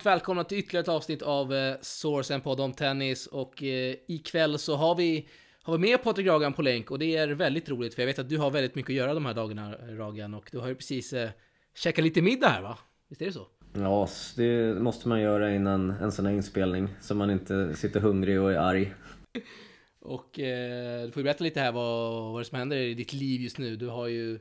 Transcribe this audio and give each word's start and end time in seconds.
Varmt 0.00 0.16
välkomna 0.16 0.44
till 0.44 0.58
ytterligare 0.58 0.82
ett 0.82 0.88
avsnitt 0.88 1.22
av 1.22 1.54
eh, 1.54 1.76
Source, 1.80 2.34
en 2.34 2.40
podd 2.40 2.60
om 2.60 2.72
tennis. 2.72 3.26
Och 3.26 3.62
eh, 3.62 3.94
ikväll 4.08 4.58
så 4.58 4.76
har 4.76 4.94
vi, 4.94 5.28
har 5.62 5.72
vi 5.72 5.78
med 5.78 6.02
Patrik 6.02 6.26
Ragan 6.26 6.52
på 6.52 6.62
länk 6.62 6.90
och 6.90 6.98
det 6.98 7.16
är 7.16 7.28
väldigt 7.28 7.68
roligt 7.68 7.94
för 7.94 8.02
jag 8.02 8.06
vet 8.06 8.18
att 8.18 8.28
du 8.28 8.38
har 8.38 8.50
väldigt 8.50 8.74
mycket 8.74 8.90
att 8.90 8.96
göra 8.96 9.14
de 9.14 9.26
här 9.26 9.34
dagarna 9.34 9.74
Ragan 9.88 10.34
och 10.34 10.48
du 10.52 10.58
har 10.58 10.68
ju 10.68 10.74
precis 10.74 11.12
eh, 11.12 11.30
käkat 11.74 12.04
lite 12.04 12.22
middag 12.22 12.48
här 12.48 12.62
va? 12.62 12.78
Visst 13.08 13.22
är 13.22 13.26
det 13.26 13.32
så? 13.32 13.46
Ja, 13.74 14.08
det 14.36 14.74
måste 14.74 15.08
man 15.08 15.20
göra 15.20 15.54
innan 15.54 15.90
en 15.90 16.12
sån 16.12 16.26
här 16.26 16.32
inspelning 16.32 16.88
så 17.00 17.14
man 17.14 17.30
inte 17.30 17.74
sitter 17.74 18.00
hungrig 18.00 18.40
och 18.40 18.52
är 18.52 18.56
arg. 18.56 18.92
Och 20.00 20.40
eh, 20.40 21.04
du 21.04 21.12
får 21.12 21.20
ju 21.20 21.24
berätta 21.24 21.44
lite 21.44 21.60
här 21.60 21.72
vad, 21.72 22.32
vad 22.32 22.40
det 22.40 22.44
som 22.44 22.58
händer 22.58 22.76
i 22.76 22.94
ditt 22.94 23.12
liv 23.12 23.40
just 23.40 23.58
nu. 23.58 23.76
Du 23.76 23.86
har 23.86 24.06
ju 24.06 24.38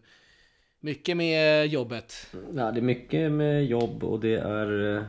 mycket 0.79 1.17
med 1.17 1.67
jobbet. 1.67 2.13
Ja, 2.55 2.71
det 2.71 2.79
är 2.79 2.81
mycket 2.81 3.31
med 3.31 3.65
jobb 3.65 4.03
och 4.03 4.19
det 4.19 4.35
är... 4.35 4.97
Eh, 4.97 5.03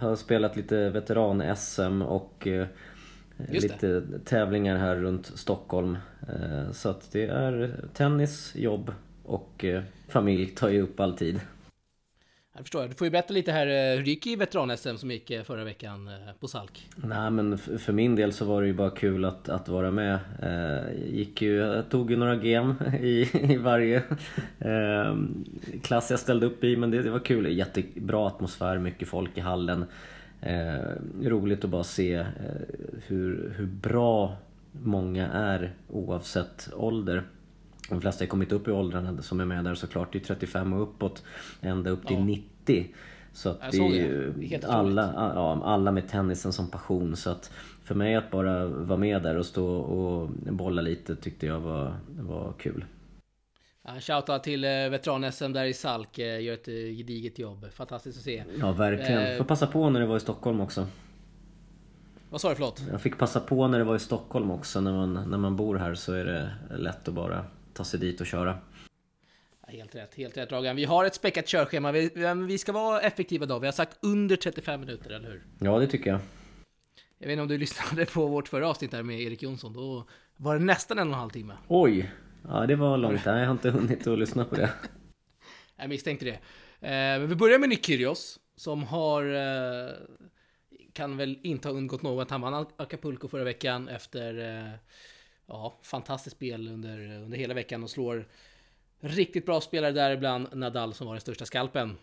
har 0.00 0.16
spelat 0.16 0.56
lite 0.56 0.90
veteran-SM 0.90 2.02
och 2.02 2.46
eh, 2.46 2.66
lite 3.48 4.02
tävlingar 4.24 4.76
här 4.76 4.96
runt 4.96 5.26
Stockholm. 5.26 5.98
Eh, 6.28 6.72
så 6.72 6.88
att 6.88 7.12
det 7.12 7.26
är 7.26 7.74
tennis, 7.94 8.52
jobb 8.56 8.92
och 9.24 9.64
eh, 9.64 9.82
familj 10.08 10.46
tar 10.46 10.68
ju 10.68 10.82
upp 10.82 11.00
all 11.00 11.16
tid. 11.16 11.40
Jag 12.58 12.64
förstår. 12.64 12.88
Du 12.88 12.94
får 12.94 13.06
ju 13.06 13.10
berätta 13.10 13.34
lite 13.34 13.52
här 13.52 13.66
eh, 13.66 13.96
hur 13.96 14.04
det 14.04 14.10
gick 14.10 14.26
i 14.26 14.36
veteran-SM 14.36 14.96
som 14.96 15.10
gick 15.10 15.30
eh, 15.30 15.42
förra 15.42 15.64
veckan 15.64 16.08
eh, 16.08 16.14
på 16.40 16.48
Salk. 16.48 16.88
Nej 16.96 17.30
men 17.30 17.58
för 17.58 17.92
min 17.92 18.16
del 18.16 18.32
så 18.32 18.44
var 18.44 18.62
det 18.62 18.66
ju 18.66 18.74
bara 18.74 18.90
kul 18.90 19.24
att, 19.24 19.48
att 19.48 19.68
vara 19.68 19.90
med. 19.90 20.18
gick 21.10 21.42
ju, 21.42 21.56
jag 21.56 21.88
tog 21.90 22.10
ju 22.10 22.16
några 22.16 22.36
gem 22.36 22.74
i, 23.00 23.30
i 23.52 23.56
varje 23.56 24.02
ehm, 24.58 25.44
klass 25.82 26.10
jag 26.10 26.20
ställde 26.20 26.46
upp 26.46 26.64
i 26.64 26.76
men 26.76 26.90
det, 26.90 27.02
det 27.02 27.10
var 27.10 27.18
kul. 27.18 27.58
Jättebra 27.58 28.26
atmosfär, 28.26 28.78
mycket 28.78 29.08
folk 29.08 29.38
i 29.38 29.40
hallen. 29.40 29.84
roligt 31.22 31.64
att 31.64 31.70
bara 31.70 31.84
se 31.84 32.24
hur, 33.06 33.54
hur 33.56 33.66
bra 33.66 34.36
många 34.72 35.28
är 35.28 35.72
oavsett 35.88 36.68
ålder. 36.76 37.22
De 37.88 38.00
flesta 38.00 38.24
har 38.24 38.28
kommit 38.28 38.52
upp 38.52 38.68
i 38.68 38.70
åldrarna 38.70 39.22
som 39.22 39.40
är 39.40 39.44
med 39.44 39.64
där 39.64 39.74
såklart. 39.74 40.12
Det 40.12 40.18
är 40.18 40.24
35 40.24 40.72
och 40.72 40.82
uppåt. 40.82 41.22
Ända 41.60 41.90
upp 41.90 42.06
till 42.06 42.16
ja. 42.16 42.24
90. 42.24 42.86
Så 43.32 43.48
att 43.48 43.72
det 43.72 43.78
är 43.78 43.88
ju 43.88 44.60
alla, 44.66 45.12
ja, 45.14 45.62
alla 45.64 45.90
med 45.90 46.08
tennisen 46.08 46.52
som 46.52 46.70
passion. 46.70 47.16
Så 47.16 47.30
att 47.30 47.52
för 47.84 47.94
mig 47.94 48.14
att 48.14 48.30
bara 48.30 48.66
vara 48.66 48.98
med 48.98 49.22
där 49.22 49.36
och 49.36 49.46
stå 49.46 49.66
och 49.76 50.28
bolla 50.30 50.82
lite 50.82 51.16
tyckte 51.16 51.46
jag 51.46 51.60
var, 51.60 51.96
var 52.08 52.52
kul. 52.58 52.84
Ja, 53.82 54.00
Shoutout 54.00 54.42
till 54.42 54.64
eh, 54.64 54.70
veteran-SM 54.70 55.52
där 55.52 55.64
i 55.64 55.74
Salk, 55.74 56.18
eh, 56.18 56.42
gör 56.42 56.54
ett 56.54 56.68
eh, 56.68 56.74
gediget 56.74 57.38
jobb. 57.38 57.66
Fantastiskt 57.72 58.18
att 58.18 58.24
se. 58.24 58.44
Ja, 58.60 58.72
verkligen. 58.72 59.38
Får 59.38 59.44
passa 59.44 59.66
på 59.66 59.90
när 59.90 60.00
det 60.00 60.06
var 60.06 60.16
i 60.16 60.20
Stockholm 60.20 60.60
också. 60.60 60.86
Vad 62.30 62.40
sa 62.40 62.48
du, 62.48 62.54
förlåt? 62.54 62.82
Jag 62.90 63.00
fick 63.00 63.18
passa 63.18 63.40
på 63.40 63.68
när 63.68 63.78
det 63.78 63.84
var 63.84 63.96
i 63.96 63.98
Stockholm 63.98 64.50
också. 64.50 64.80
När 64.80 64.92
man, 64.92 65.30
när 65.30 65.38
man 65.38 65.56
bor 65.56 65.76
här 65.76 65.94
så 65.94 66.12
är 66.12 66.24
det 66.24 66.50
lätt 66.76 67.08
att 67.08 67.14
bara 67.14 67.44
ta 67.78 67.84
sig 67.84 68.00
dit 68.00 68.20
och 68.20 68.26
köra. 68.26 68.58
Helt 69.68 69.94
rätt, 69.94 70.14
helt 70.14 70.36
rätt 70.36 70.48
Dragan. 70.48 70.76
Vi 70.76 70.84
har 70.84 71.04
ett 71.04 71.14
späckat 71.14 71.46
körschema. 71.46 71.92
Vi, 71.92 72.10
vi 72.46 72.58
ska 72.58 72.72
vara 72.72 73.00
effektiva 73.00 73.46
då. 73.46 73.58
Vi 73.58 73.66
har 73.66 73.72
sagt 73.72 73.98
under 74.02 74.36
35 74.36 74.80
minuter, 74.80 75.10
eller 75.10 75.28
hur? 75.28 75.42
Ja, 75.58 75.78
det 75.78 75.86
tycker 75.86 76.10
jag. 76.10 76.20
Jag 77.18 77.26
vet 77.26 77.32
inte 77.32 77.42
om 77.42 77.48
du 77.48 77.58
lyssnade 77.66 78.06
på 78.06 78.26
vårt 78.26 78.48
förra 78.48 78.68
avsnitt 78.68 78.90
där 78.90 79.02
med 79.02 79.20
Erik 79.20 79.42
Jonsson. 79.42 79.72
Då 79.72 80.08
var 80.36 80.58
det 80.58 80.64
nästan 80.64 80.98
en 80.98 81.08
och 81.08 81.14
en 81.14 81.20
halv 81.20 81.30
timme. 81.30 81.54
Oj! 81.68 82.10
Ja, 82.48 82.66
det 82.66 82.76
var 82.76 82.96
långt. 82.96 83.24
Nej, 83.26 83.38
jag 83.38 83.46
har 83.46 83.52
inte 83.52 83.70
hunnit 83.70 84.06
att 84.06 84.18
lyssna 84.18 84.44
på 84.44 84.54
det. 84.54 84.70
Jag 85.76 85.88
misstänkte 85.88 86.24
det. 86.24 86.34
Eh, 86.88 87.20
men 87.20 87.28
vi 87.28 87.34
börjar 87.34 87.58
med 87.58 87.68
Nick 87.68 87.86
Kyrgios, 87.86 88.38
som 88.56 88.84
har... 88.84 89.24
Eh, 89.24 89.90
kan 90.92 91.16
väl 91.16 91.38
inte 91.42 91.68
ha 91.68 91.74
undgått 91.74 92.02
något. 92.02 92.30
Han 92.30 92.40
vann 92.40 92.66
Acapulco 92.76 93.28
förra 93.28 93.44
veckan 93.44 93.88
efter 93.88 94.56
eh, 94.56 94.72
ja, 95.48 95.78
fantastiskt 95.82 96.36
spel 96.36 96.68
under, 96.68 97.16
under 97.16 97.38
hela 97.38 97.54
veckan 97.54 97.82
och 97.82 97.90
slår 97.90 98.28
riktigt 99.00 99.46
bra 99.46 99.60
spelare 99.60 99.92
däribland 99.92 100.48
Nadal 100.52 100.94
som 100.94 101.06
var 101.06 101.14
den 101.14 101.20
största 101.20 101.46
skalpen. 101.46 101.96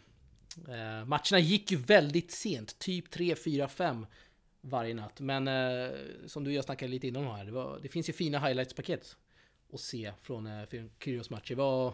Eh, 0.68 1.06
matcherna 1.06 1.40
gick 1.40 1.72
ju 1.72 1.78
väldigt 1.78 2.32
sent, 2.32 2.80
typ 2.80 3.10
3, 3.10 3.36
4, 3.36 3.68
5 3.68 4.06
varje 4.62 4.94
natt. 4.94 5.20
Men 5.20 5.48
eh, 5.48 5.90
som 6.26 6.44
du 6.44 6.50
och 6.50 6.56
jag 6.56 6.66
snackade 6.66 6.92
lite 6.92 7.08
innan 7.08 7.24
här, 7.24 7.46
det, 7.46 7.52
var, 7.52 7.80
det 7.82 7.88
finns 7.88 8.10
ju 8.10 8.14
fina 8.14 8.40
highlights-paket 8.40 9.16
att 9.74 9.80
se 9.80 10.12
från 10.22 10.48
eh, 10.48 10.64
Kyrgios 11.00 11.30
matcher. 11.30 11.56
Vad, 11.56 11.94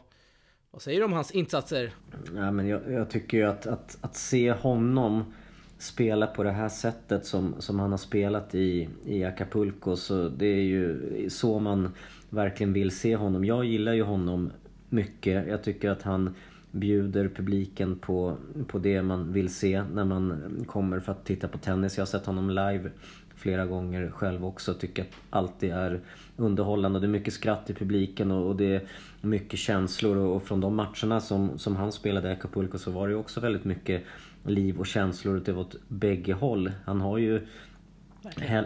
vad 0.72 0.82
säger 0.82 1.00
du 1.00 1.06
om 1.06 1.14
hans 1.14 1.32
insatser? 1.32 1.94
Ja, 2.36 2.52
men 2.52 2.68
jag, 2.68 2.92
jag 2.92 3.10
tycker 3.10 3.38
ju 3.38 3.44
att, 3.44 3.68
att, 3.68 3.98
att 4.02 4.16
se 4.16 4.52
honom 4.52 5.34
spela 5.82 6.28
på 6.28 6.44
det 6.44 6.52
här 6.52 6.70
sättet 6.70 7.26
som, 7.26 7.56
som 7.60 7.80
han 7.80 7.92
har 7.92 7.98
spelat 7.98 8.56
i, 8.56 8.90
i 9.06 9.24
Acapulco. 9.24 9.96
Så 9.96 10.30
det 10.30 10.46
är 10.46 10.62
ju 10.62 11.30
så 11.30 11.60
man 11.60 11.90
verkligen 12.30 12.74
vill 12.74 12.92
se 12.92 13.16
honom. 13.16 13.46
Jag 13.46 13.66
gillar 13.66 13.94
ju 13.94 14.04
honom 14.04 14.52
mycket. 14.90 15.48
Jag 15.48 15.64
tycker 15.64 15.90
att 15.90 16.02
han 16.02 16.36
bjuder 16.72 17.28
publiken 17.28 17.96
på, 17.96 18.38
på 18.68 18.80
det 18.80 19.02
man 19.02 19.34
vill 19.34 19.54
se 19.54 19.84
när 19.94 20.06
man 20.06 20.44
kommer 20.68 21.00
för 21.00 21.12
att 21.12 21.26
titta 21.26 21.48
på 21.48 21.58
tennis. 21.58 21.98
Jag 21.98 22.02
har 22.02 22.08
sett 22.08 22.26
honom 22.26 22.50
live 22.50 22.90
flera 23.36 23.66
gånger 23.66 24.10
själv 24.10 24.46
också. 24.46 24.74
Tycker 24.74 25.02
att 25.02 25.10
allt 25.30 25.64
är 25.64 26.00
underhållande. 26.38 27.00
Det 27.00 27.06
är 27.06 27.10
mycket 27.10 27.34
skratt 27.34 27.70
i 27.70 27.74
publiken 27.74 28.32
och, 28.32 28.48
och 28.48 28.56
det 28.56 28.76
är 28.76 28.82
mycket 29.22 29.60
känslor. 29.60 30.18
Och, 30.18 30.36
och, 30.36 30.44
från 30.44 30.62
de 30.62 30.76
matcherna 30.76 31.20
som, 31.20 31.60
som 31.60 31.76
han 31.76 31.92
spelade 31.92 32.30
i 32.30 32.32
Acapulco 32.32 32.78
så 32.78 32.92
var 32.92 33.10
det 33.10 33.16
också 33.16 33.40
väldigt 33.40 33.66
mycket 33.66 34.04
liv 34.44 34.80
och 34.80 34.88
känslor 34.88 35.58
åt 35.58 35.76
bägge 35.88 36.34
håll. 36.34 36.72
Han 36.86 37.02
har 37.02 37.18
ju 37.18 37.48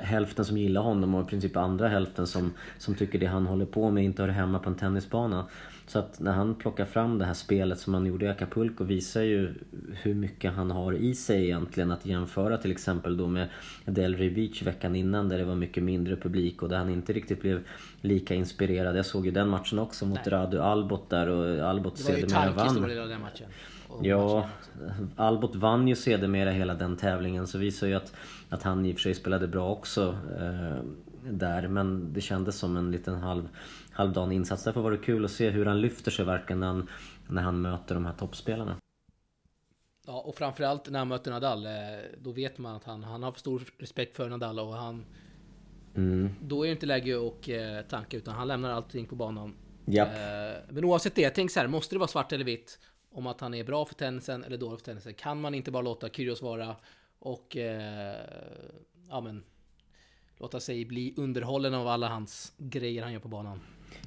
hälften 0.01 0.45
som 0.45 0.57
gillar 0.57 0.81
honom 0.81 1.15
och 1.15 1.27
i 1.27 1.29
princip 1.29 1.57
andra 1.57 1.87
hälften 1.87 2.27
som, 2.27 2.53
som 2.77 2.95
tycker 2.95 3.19
det 3.19 3.25
han 3.25 3.45
håller 3.45 3.65
på 3.65 3.91
med 3.91 4.03
inte 4.03 4.21
hör 4.21 4.29
hemma 4.29 4.59
på 4.59 4.69
en 4.69 4.75
tennisbana. 4.75 5.45
Så 5.87 5.99
att 5.99 6.19
när 6.19 6.31
han 6.31 6.55
plockar 6.55 6.85
fram 6.85 7.17
det 7.17 7.25
här 7.25 7.33
spelet 7.33 7.79
som 7.79 7.93
han 7.93 8.05
gjorde 8.05 8.25
i 8.25 8.29
Acapulco 8.29 8.83
visar 8.83 9.21
ju 9.21 9.53
hur 9.93 10.13
mycket 10.13 10.53
han 10.53 10.71
har 10.71 10.93
i 10.93 11.15
sig 11.15 11.43
egentligen 11.43 11.91
att 11.91 12.05
jämföra 12.05 12.57
till 12.57 12.71
exempel 12.71 13.17
då 13.17 13.27
med 13.27 13.47
Delray 13.85 14.29
Beach 14.29 14.61
veckan 14.61 14.95
innan 14.95 15.29
där 15.29 15.37
det 15.37 15.45
var 15.45 15.55
mycket 15.55 15.83
mindre 15.83 16.15
publik 16.15 16.63
och 16.63 16.69
där 16.69 16.77
han 16.77 16.89
inte 16.89 17.13
riktigt 17.13 17.41
blev 17.41 17.63
lika 18.01 18.35
inspirerad. 18.35 18.97
Jag 18.97 19.05
såg 19.05 19.25
ju 19.25 19.31
den 19.31 19.49
matchen 19.49 19.79
också 19.79 20.05
mot 20.05 20.19
Nej. 20.25 20.33
Radu 20.33 20.59
Albot 20.59 21.09
där 21.09 21.29
och 21.29 21.69
Albot 21.69 21.97
sedermera 21.97 22.51
vann. 22.51 22.75
Det 22.75 22.81
var 22.81 22.89
ju 22.89 22.95
den 22.95 23.21
matchen. 23.21 23.47
Ja, 24.01 24.49
Albot 25.15 25.55
vann 25.55 25.87
ju 25.87 25.95
sedermera 25.95 26.51
hela 26.51 26.73
den 26.73 26.97
tävlingen 26.97 27.47
så 27.47 27.57
visar 27.57 27.87
ju 27.87 27.93
att, 27.93 28.13
att 28.49 28.63
han 28.63 28.85
i 28.85 28.91
och 28.91 28.95
för 28.95 29.01
sig 29.01 29.13
spelade 29.13 29.47
bra 29.47 29.69
också 29.69 30.17
eh, 30.39 30.83
där. 31.29 31.67
Men 31.67 32.13
det 32.13 32.21
kändes 32.21 32.57
som 32.57 32.77
en 32.77 32.91
liten 32.91 33.15
halv, 33.15 33.49
halvdan 33.91 34.31
insats. 34.31 34.63
Därför 34.63 34.81
var 34.81 34.91
det 34.91 34.97
kul 34.97 35.25
att 35.25 35.31
se 35.31 35.49
hur 35.49 35.65
han 35.65 35.81
lyfter 35.81 36.11
sig 36.11 36.25
verkligen 36.25 36.59
när 36.59 36.67
han, 36.67 36.89
när 37.27 37.41
han 37.41 37.61
möter 37.61 37.95
de 37.95 38.05
här 38.05 38.13
toppspelarna. 38.13 38.75
Ja, 40.07 40.21
och 40.21 40.35
framförallt 40.35 40.89
när 40.89 40.99
han 40.99 41.07
möter 41.07 41.31
Nadal, 41.31 41.65
eh, 41.65 41.71
då 42.21 42.31
vet 42.31 42.57
man 42.57 42.75
att 42.75 42.83
han, 42.83 43.03
han 43.03 43.23
har 43.23 43.31
för 43.31 43.39
stor 43.39 43.63
respekt 43.77 44.15
för 44.15 44.29
Nadal 44.29 44.59
och 44.59 44.73
han... 44.73 45.05
Mm. 45.95 46.29
Då 46.41 46.63
är 46.63 46.67
det 46.67 46.71
inte 46.71 46.85
läge 46.85 47.27
att 47.27 47.47
eh, 47.47 47.89
tanka 47.89 48.17
utan 48.17 48.33
han 48.33 48.47
lämnar 48.47 48.71
allting 48.71 49.05
på 49.05 49.15
banan. 49.15 49.55
Yep. 49.87 50.07
Eh, 50.07 50.63
men 50.69 50.85
oavsett 50.85 51.15
det, 51.15 51.29
tänk 51.29 51.51
så 51.51 51.59
här, 51.59 51.67
måste 51.67 51.95
det 51.95 51.99
vara 51.99 52.07
svart 52.07 52.31
eller 52.31 52.45
vitt? 52.45 52.79
Om 53.15 53.27
att 53.27 53.41
han 53.41 53.53
är 53.53 53.63
bra 53.63 53.85
för 53.85 53.95
tennisen 53.95 54.43
eller 54.43 54.57
dålig 54.57 54.79
för 54.79 54.85
tennisen. 54.85 55.13
Kan 55.13 55.41
man 55.41 55.53
inte 55.53 55.71
bara 55.71 55.83
låta 55.83 56.09
Kyrgios 56.09 56.41
vara 56.41 56.75
och 57.19 57.57
eh, 57.57 58.15
ja, 59.09 59.21
men, 59.21 59.43
låta 60.37 60.59
sig 60.59 60.85
bli 60.85 61.13
underhållen 61.17 61.73
av 61.73 61.87
alla 61.87 62.07
hans 62.07 62.53
grejer 62.57 63.03
han 63.03 63.13
gör 63.13 63.19
på 63.19 63.27
banan? 63.27 63.59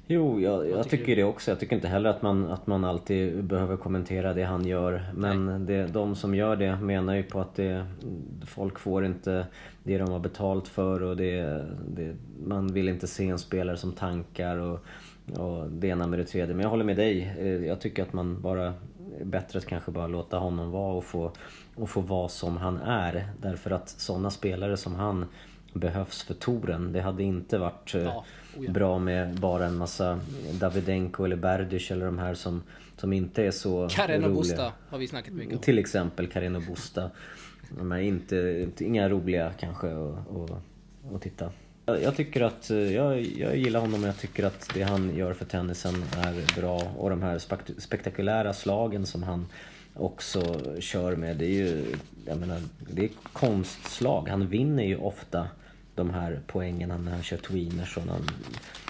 Jo, 0.07 0.39
jag, 0.39 0.69
jag 0.69 0.83
tycker, 0.83 0.97
tycker 0.97 1.15
det 1.15 1.23
också. 1.23 1.51
Jag 1.51 1.59
tycker 1.59 1.75
inte 1.75 1.87
heller 1.87 2.09
att 2.09 2.21
man, 2.21 2.51
att 2.51 2.67
man 2.67 2.83
alltid 2.83 3.43
behöver 3.43 3.77
kommentera 3.77 4.33
det 4.33 4.43
han 4.43 4.65
gör. 4.65 5.11
Men 5.15 5.65
det, 5.65 5.87
de 5.87 6.15
som 6.15 6.35
gör 6.35 6.55
det 6.55 6.75
menar 6.75 7.15
ju 7.15 7.23
på 7.23 7.41
att 7.41 7.55
det, 7.55 7.85
folk 8.45 8.79
får 8.79 9.05
inte 9.05 9.45
det 9.83 9.97
de 9.97 10.11
har 10.11 10.19
betalt 10.19 10.67
för 10.67 11.03
och 11.03 11.17
det, 11.17 11.65
det, 11.87 12.15
man 12.45 12.73
vill 12.73 12.89
inte 12.89 13.07
se 13.07 13.27
en 13.27 13.39
spelare 13.39 13.77
som 13.77 13.91
tankar 13.91 14.57
och, 14.57 14.79
och 15.37 15.69
det 15.69 15.87
ena 15.87 16.07
med 16.07 16.19
det 16.19 16.25
tredje. 16.25 16.55
Men 16.55 16.63
jag 16.63 16.69
håller 16.69 16.85
med 16.85 16.97
dig. 16.97 17.35
Eh, 17.39 17.65
jag 17.65 17.81
tycker 17.81 18.03
att 18.03 18.13
man 18.13 18.41
bara 18.41 18.73
bättre 19.23 19.59
att 19.59 19.65
kanske 19.65 19.91
bara 19.91 20.07
låta 20.07 20.37
honom 20.37 20.71
vara 20.71 20.93
och 20.93 21.05
få, 21.05 21.31
och 21.75 21.89
få 21.89 22.01
vara 22.01 22.29
som 22.29 22.57
han 22.57 22.77
är. 22.77 23.27
Därför 23.41 23.71
att 23.71 23.89
sådana 23.89 24.29
spelare 24.29 24.77
som 24.77 24.95
han 24.95 25.25
behövs 25.73 26.23
för 26.23 26.33
touren. 26.33 26.93
Det 26.93 27.01
hade 27.01 27.23
inte 27.23 27.57
varit 27.57 27.95
eh, 27.95 28.01
oh 28.01 28.23
ja. 28.59 28.71
bra 28.71 28.99
med 28.99 29.39
bara 29.39 29.65
en 29.65 29.77
massa 29.77 30.19
Davidenko 30.59 31.25
eller 31.25 31.35
Berdych 31.35 31.91
eller 31.91 32.05
de 32.05 32.19
här 32.19 32.33
som, 32.33 32.63
som 32.97 33.13
inte 33.13 33.43
är 33.43 33.51
så 33.51 33.87
Karen 33.91 34.23
och 34.23 34.31
Busta 34.31 34.71
har 34.89 34.97
vi 34.97 35.07
snackat 35.07 35.33
mycket 35.33 35.55
om. 35.55 35.61
Till 35.61 35.79
exempel 35.79 36.27
Karen 36.27 36.55
och 36.55 36.61
Busta. 36.61 37.11
De 37.77 37.91
är 37.91 37.99
inte, 37.99 38.67
inga 38.79 39.09
roliga 39.09 39.51
kanske 39.59 39.87
att 41.15 41.21
titta. 41.21 41.51
Jag 41.97 42.15
tycker 42.15 42.41
att, 42.41 42.69
eh, 42.69 42.77
jag, 42.77 43.21
jag 43.21 43.57
gillar 43.57 43.79
honom 43.79 44.01
och 44.03 44.07
jag 44.07 44.17
tycker 44.17 44.45
att 44.45 44.69
det 44.73 44.83
han 44.83 45.15
gör 45.15 45.33
för 45.33 45.45
tennisen 45.45 46.03
är 46.17 46.61
bra 46.61 46.81
och 46.97 47.09
de 47.09 47.21
här 47.21 47.39
spektakulära 47.79 48.53
slagen 48.53 49.05
som 49.05 49.23
han 49.23 49.47
också 49.93 50.61
kör 50.79 51.15
med. 51.15 51.37
Det 51.37 51.45
är 51.45 51.49
ju, 51.49 51.95
jag 52.25 52.37
menar, 52.37 52.61
det 52.79 53.03
är 53.03 53.09
konstslag. 53.33 54.29
Han 54.29 54.47
vinner 54.47 54.83
ju 54.83 54.97
ofta 54.97 55.47
de 55.95 56.09
här 56.09 56.41
poängen 56.47 56.89
när 56.89 57.11
han 57.11 57.23
kör 57.23 57.37
tweeners 57.37 57.97
och 57.97 58.05
när 58.05 58.13
han 58.13 58.29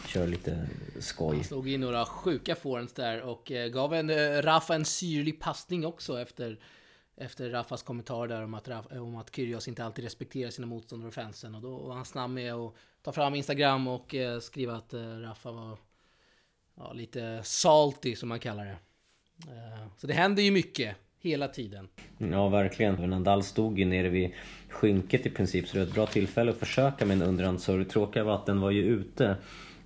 kör 0.08 0.28
lite 0.28 0.68
skoj. 1.00 1.36
Han 1.36 1.44
slog 1.44 1.70
in 1.70 1.82
några 1.82 2.06
sjuka 2.06 2.56
forehands 2.56 2.94
där 2.94 3.22
och 3.22 3.52
eh, 3.52 3.68
gav 3.68 3.94
en, 3.94 4.10
eh, 4.10 4.42
Rafa 4.42 4.76
en 4.76 4.86
syrlig 4.86 5.40
passning 5.40 5.86
också 5.86 6.22
efter 6.22 6.60
efter 7.20 7.50
Rafas 7.50 7.84
kommentar 7.84 8.28
där 8.28 8.44
om 8.44 8.54
att, 8.54 8.92
om 8.92 9.16
att 9.16 9.36
Kyrgios 9.36 9.68
inte 9.68 9.84
alltid 9.84 10.04
respekterar 10.04 10.50
sina 10.50 10.68
motståndare 10.68 11.08
och 11.08 11.14
fansen. 11.14 11.56
Och 11.56 11.62
då 11.62 11.78
var 11.78 11.96
han 11.96 12.06
snabb 12.06 12.32
med 12.32 12.54
att 12.54 12.74
ta 13.02 13.12
fram 13.12 13.36
Instagram 13.36 13.88
och 13.88 14.16
eh, 14.16 14.40
skriva 14.40 14.76
att 14.76 14.94
eh, 14.94 15.00
Rafa 15.00 15.52
var 15.52 15.78
ja, 16.78 16.94
lite 16.94 17.40
salty 17.44 18.16
som 18.16 18.30
man 18.30 18.40
kallar 18.40 18.66
det. 18.66 18.78
Eh, 19.52 19.88
så 19.98 20.08
det 20.08 20.14
händer 20.14 20.44
ju 20.44 20.52
mycket 20.52 20.96
hela 21.20 21.48
tiden. 21.48 21.88
Ja, 22.18 22.50
verkligen. 22.50 23.10
Nadal 23.10 23.44
stod 23.44 23.80
ju 23.80 23.86
nere 23.86 24.10
vid 24.10 24.32
skynket 24.70 25.26
i 25.26 25.30
princip, 25.30 25.68
så 25.68 25.74
det 25.74 25.80
var 25.80 25.88
ett 25.88 25.94
bra 25.94 26.06
tillfälle 26.06 26.52
att 26.52 26.58
försöka 26.58 27.06
med 27.06 27.22
en 27.22 27.28
underhandsserve. 27.28 27.86
Tråkiga 27.86 28.24
var 28.24 28.36
att 28.36 28.46
den 28.46 28.62
var 28.62 28.72
ju 28.72 28.84
ute. 28.84 29.38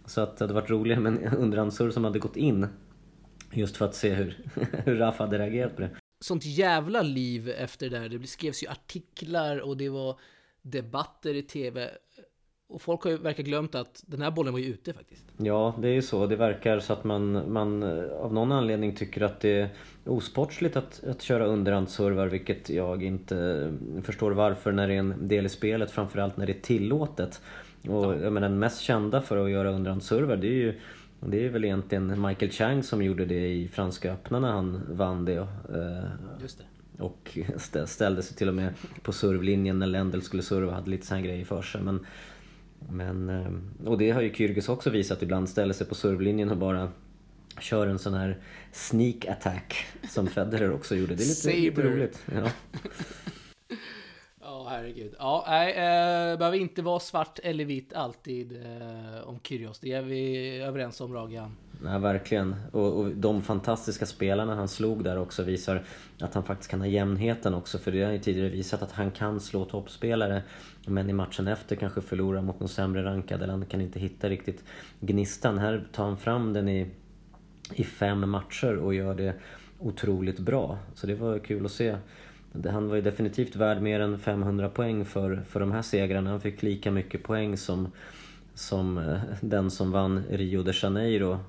Så 0.06 0.22
att 0.22 0.38
det 0.38 0.44
hade 0.44 0.54
varit 0.54 0.70
roligare 0.70 1.00
med 1.00 1.24
en 1.24 1.34
underhandsserve 1.34 1.92
som 1.92 2.04
hade 2.04 2.20
gått 2.20 2.38
in. 2.38 2.68
Just 3.54 3.78
för 3.78 3.86
att 3.86 3.96
se 3.96 4.14
hur, 4.14 4.38
hur 4.86 4.96
Rafa 4.96 5.24
hade 5.24 5.40
reagerat 5.40 5.76
på 5.76 5.82
det. 5.82 5.90
Sånt 6.20 6.46
jävla 6.46 7.02
liv 7.02 7.50
efter 7.50 7.90
det 7.90 8.00
där. 8.00 8.10
Det 8.10 8.28
skrevs 8.28 8.64
ju 8.64 8.68
artiklar 8.68 9.58
och 9.58 9.78
det 9.78 9.90
var 9.90 10.20
debatter 10.62 11.34
i 11.34 11.42
tv. 11.42 11.92
Och 12.68 12.82
folk 12.82 13.04
har 13.04 13.12
ju 13.12 13.18
verkar 13.18 13.44
glömt 13.44 13.76
att 13.76 14.04
den 14.08 14.22
här 14.22 14.32
bollen 14.32 14.54
var 14.54 14.60
ju 14.60 14.66
ute 14.66 14.94
faktiskt. 14.94 15.24
Ja, 15.38 15.76
det 15.82 15.88
är 15.88 15.94
ju 15.94 16.02
så. 16.02 16.28
Det 16.28 16.36
verkar 16.36 16.80
så 16.80 16.94
att 16.94 17.04
man, 17.04 17.54
man 17.54 17.84
av 18.12 18.34
någon 18.34 18.52
anledning 18.52 18.96
tycker 18.96 19.22
att 19.22 19.40
det 19.40 19.60
är 19.60 19.70
osportsligt 20.06 20.76
att, 20.76 21.04
att 21.04 21.22
köra 21.22 21.46
underhandsservar, 21.46 22.28
vilket 22.28 22.70
jag 22.70 23.04
inte 23.04 23.74
förstår 24.04 24.32
varför 24.32 24.72
när 24.72 24.88
det 24.88 24.94
är 24.94 25.00
en 25.00 25.28
del 25.28 25.46
i 25.46 25.50
spelet, 25.50 25.92
framförallt 25.92 26.38
när 26.38 26.46
det 26.46 26.54
är 26.54 26.62
tillåtet. 26.62 27.42
Och 27.88 28.14
ja. 28.14 28.30
menar, 28.30 28.50
den 28.50 28.60
mest 28.60 28.82
kända 28.82 29.22
för 29.22 29.46
att 29.46 29.52
göra 29.52 29.72
underhandsservar, 29.72 30.38
det 30.38 30.48
är 30.48 30.52
ju 30.52 30.80
det 31.26 31.46
är 31.46 31.50
väl 31.50 31.66
egentligen 31.66 32.22
Michael 32.22 32.52
Chang 32.52 32.84
som 32.84 33.02
gjorde 33.02 33.26
det 33.26 33.48
i 33.48 33.68
Franska 33.68 34.14
öppna 34.14 34.40
när 34.40 34.52
han 34.52 34.82
vann 34.90 35.26
det. 35.26 35.38
Eh, 35.38 36.10
Just 36.42 36.58
det. 36.58 36.64
Och 37.04 37.38
ställde 37.86 38.24
sig 38.24 38.38
till 38.38 38.48
och 38.48 38.56
med 38.56 38.74
på 39.02 39.12
servlinjen 39.12 39.80
när 39.80 39.88
Lendl 39.88 40.20
skulle 40.20 40.44
serva 40.44 40.74
hade 40.74 40.90
lite 40.90 41.06
sådana 41.06 41.26
grejer 41.26 41.46
för 41.46 41.62
sig. 41.62 41.82
Men 41.82 42.06
men, 42.90 43.30
eh, 43.30 43.88
och 43.90 43.98
det 43.98 44.12
har 44.12 44.22
ju 44.22 44.34
Kyrgios 44.34 44.70
också 44.70 44.90
visat 44.90 45.22
ibland, 45.22 45.50
ställer 45.50 45.74
sig 45.74 45.88
på 45.88 45.96
servlinjen 45.96 46.52
och 46.52 46.58
bara 46.58 46.92
kör 47.60 47.88
en 47.88 48.00
sån 48.00 48.14
här 48.14 48.38
sneak 48.72 49.26
attack 49.26 49.86
som 50.10 50.28
Federer 50.28 50.74
också 50.74 50.96
gjorde. 50.96 51.16
Det 51.16 51.24
är 51.24 51.28
lite, 51.28 51.62
lite 51.62 51.82
roligt. 51.82 52.24
Ja. 52.34 52.50
Ja, 54.46 54.62
oh, 54.62 54.70
herregud. 54.70 55.16
Ja, 55.20 55.46
nej, 55.48 55.72
eh, 55.72 56.38
behöver 56.38 56.58
inte 56.58 56.82
vara 56.82 57.00
svart 57.00 57.40
eller 57.44 57.66
vitt 57.66 57.94
alltid 57.94 58.52
eh, 58.52 59.28
om 59.28 59.40
Kyrgios. 59.44 59.80
Det 59.80 59.94
är 59.94 60.02
vi 60.02 60.58
överens 60.58 61.02
om, 61.02 61.14
Ragan. 61.14 61.56
Nej, 61.82 62.00
verkligen. 62.00 62.56
Och, 62.72 63.00
och, 63.00 63.08
de 63.10 63.42
fantastiska 63.42 64.06
spelarna 64.06 64.56
han 64.56 64.68
slog 64.68 65.04
där 65.04 65.20
också 65.20 65.44
visar 65.44 65.84
att 66.20 66.34
han 66.34 66.44
faktiskt 66.44 66.72
kan 66.72 66.82
ha 66.82 66.88
jämnheten 66.88 67.54
också. 67.54 67.78
För 67.78 67.92
det 67.92 68.04
har 68.04 68.12
ju 68.12 68.20
tidigare 68.20 68.50
visat 68.50 68.82
att 68.82 68.92
han 68.92 69.12
kan 69.12 69.40
slå 69.40 69.66
toppspelare. 69.66 70.44
Men 70.86 71.10
i 71.10 71.14
matchen 71.14 71.48
efter 71.48 71.76
kanske 71.76 72.02
förlora 72.02 72.42
mot 72.42 72.60
någon 72.60 72.70
sämre 72.70 73.04
rankad 73.04 73.42
eller 73.42 73.54
han 73.54 73.66
kan 73.66 73.82
inte 73.82 74.00
hitta 74.00 74.30
riktigt 74.30 74.64
gnistan. 75.00 75.58
Här 75.58 75.88
tar 75.92 76.06
han 76.06 76.18
fram 76.18 76.54
den 76.54 76.70
i, 76.70 76.88
i 77.74 77.84
fem 77.84 78.30
matcher 78.30 78.76
och 78.76 78.94
gör 78.94 79.16
det 79.16 79.34
otroligt 79.80 80.40
bra. 80.40 80.80
Så 80.96 81.08
det 81.08 81.16
var 81.16 81.40
kul 81.40 81.66
att 81.66 81.72
se. 81.72 81.98
Han 82.70 82.88
var 82.88 82.96
ju 82.96 83.02
definitivt 83.02 83.56
värd 83.56 83.82
mer 83.82 84.00
än 84.00 84.20
500 84.20 84.70
poäng 84.70 85.06
för, 85.06 85.44
för 85.48 85.60
de 85.60 85.72
här 85.72 85.82
segrarna. 85.82 86.30
Han 86.30 86.42
fick 86.42 86.64
lika 86.64 86.92
mycket 86.92 87.24
poäng 87.24 87.58
som 87.58 87.92
som 88.56 88.98
eh, 88.98 89.20
den 89.42 89.72
som 89.72 89.92
vann 89.92 90.24
Rio 90.30 90.64
de 90.64 90.74
Janeiro, 90.84 91.40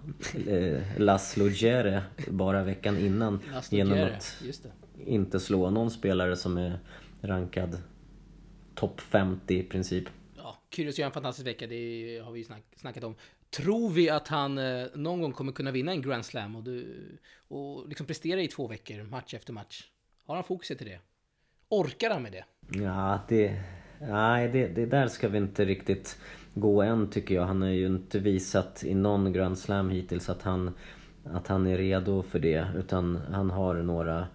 eh, 0.47 0.81
Laszlo 0.97 1.49
Djere, 1.49 2.03
bara 2.29 2.63
veckan 2.63 2.99
innan. 2.99 3.41
genom 3.71 3.99
att 4.05 4.37
inte 5.07 5.41
slå 5.41 5.71
någon 5.71 5.91
spelare 5.91 6.37
som 6.37 6.57
är 6.57 6.79
rankad 7.23 7.79
topp 8.75 9.01
50 9.01 9.59
i 9.59 9.63
princip. 9.63 10.05
Ja, 10.37 10.59
Kyrgios 10.71 10.99
gör 10.99 11.07
en 11.07 11.13
fantastisk 11.13 11.47
vecka, 11.47 11.67
det 11.67 12.23
har 12.25 12.33
vi 12.33 12.45
snack, 12.45 12.63
snackat 12.77 13.05
om. 13.05 13.15
Tror 13.51 13.91
vi 13.91 14.11
att 14.11 14.29
han 14.29 14.59
eh, 14.59 14.87
någon 14.95 15.21
gång 15.21 15.33
kommer 15.33 15.53
kunna 15.53 15.71
vinna 15.71 15.93
en 15.93 16.03
Grand 16.03 16.25
Slam 16.25 16.57
och, 16.57 16.63
du, 16.63 16.87
och 17.49 17.89
liksom 17.89 18.07
prestera 18.07 18.41
i 18.41 18.49
två 18.49 18.67
veckor, 18.67 19.03
match 19.03 19.35
efter 19.35 19.53
match? 19.53 19.85
Har 20.27 20.35
han 20.35 20.45
fokuset 20.45 20.79
till 20.79 20.87
det? 20.87 20.99
Orkar 21.69 22.11
han 22.11 22.23
med 22.23 22.33
det? 22.33 22.45
Ja, 22.81 23.21
det... 23.29 23.63
Nej, 24.01 24.49
det, 24.49 24.69
det 24.69 24.87
där 24.87 25.09
ska 25.09 25.29
vi 25.29 25.39
inte 25.39 25.65
riktigt 25.65 26.19
gå 26.55 26.83
än 26.83 27.11
tycker 27.11 27.35
jag. 27.35 27.45
Han 27.45 27.63
har 27.63 27.69
ju 27.69 27.87
inte 27.87 28.19
visat 28.19 28.85
i 28.85 28.95
någon 28.95 29.33
Grand 29.33 29.59
Slam 29.59 29.91
hittills 29.91 30.29
att 30.29 30.43
han, 30.43 30.75
att 31.25 31.47
han 31.47 31.67
är 31.67 31.79
redo 31.79 32.23
för 32.23 32.39
det. 32.39 32.67
Utan 32.77 33.17
han 33.17 33.51
har 33.51 33.75
några 33.75 34.27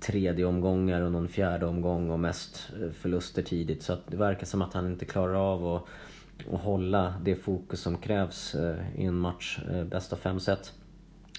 tredje 0.00 0.44
omgångar 0.44 1.00
och 1.00 1.12
någon 1.12 1.28
fjärde 1.28 1.66
omgång 1.66 2.10
och 2.10 2.20
mest 2.20 2.70
förluster 2.92 3.42
tidigt. 3.42 3.82
Så 3.82 3.96
det 4.06 4.16
verkar 4.16 4.46
som 4.46 4.62
att 4.62 4.74
han 4.74 4.86
inte 4.86 5.04
klarar 5.04 5.52
av 5.52 5.74
att, 5.74 5.84
att 6.54 6.60
hålla 6.60 7.14
det 7.24 7.34
fokus 7.34 7.80
som 7.80 7.96
krävs 7.96 8.54
eh, 8.54 9.00
i 9.00 9.04
en 9.04 9.14
match 9.14 9.58
eh, 9.70 9.84
bäst 9.84 10.12
av 10.12 10.16
fem 10.16 10.40
set. 10.40 10.72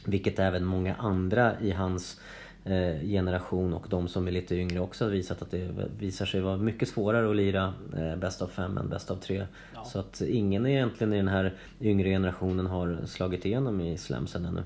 Vilket 0.05 0.39
även 0.39 0.65
många 0.65 0.95
andra 0.95 1.59
i 1.61 1.71
hans 1.71 2.19
Eh, 2.63 3.01
generation 3.07 3.73
och 3.73 3.85
de 3.89 4.07
som 4.07 4.27
är 4.27 4.31
lite 4.31 4.55
yngre 4.55 4.79
också 4.79 5.05
har 5.05 5.11
visat 5.11 5.41
att 5.41 5.51
det 5.51 5.69
visar 5.99 6.25
sig 6.25 6.41
vara 6.41 6.57
mycket 6.57 6.89
svårare 6.89 7.29
att 7.29 7.35
lira 7.35 7.73
eh, 7.97 8.15
bäst 8.15 8.41
av 8.41 8.47
fem 8.47 8.77
än 8.77 8.89
bäst 8.89 9.11
av 9.11 9.15
tre. 9.15 9.45
Ja. 9.75 9.83
Så 9.83 9.99
att 9.99 10.21
ingen 10.21 10.65
egentligen 10.65 11.13
i 11.13 11.17
den 11.17 11.27
här 11.27 11.53
yngre 11.81 12.09
generationen 12.09 12.65
har 12.65 12.99
slagit 13.05 13.45
igenom 13.45 13.81
i 13.81 13.97
slamsen 13.97 14.45
ännu. 14.45 14.63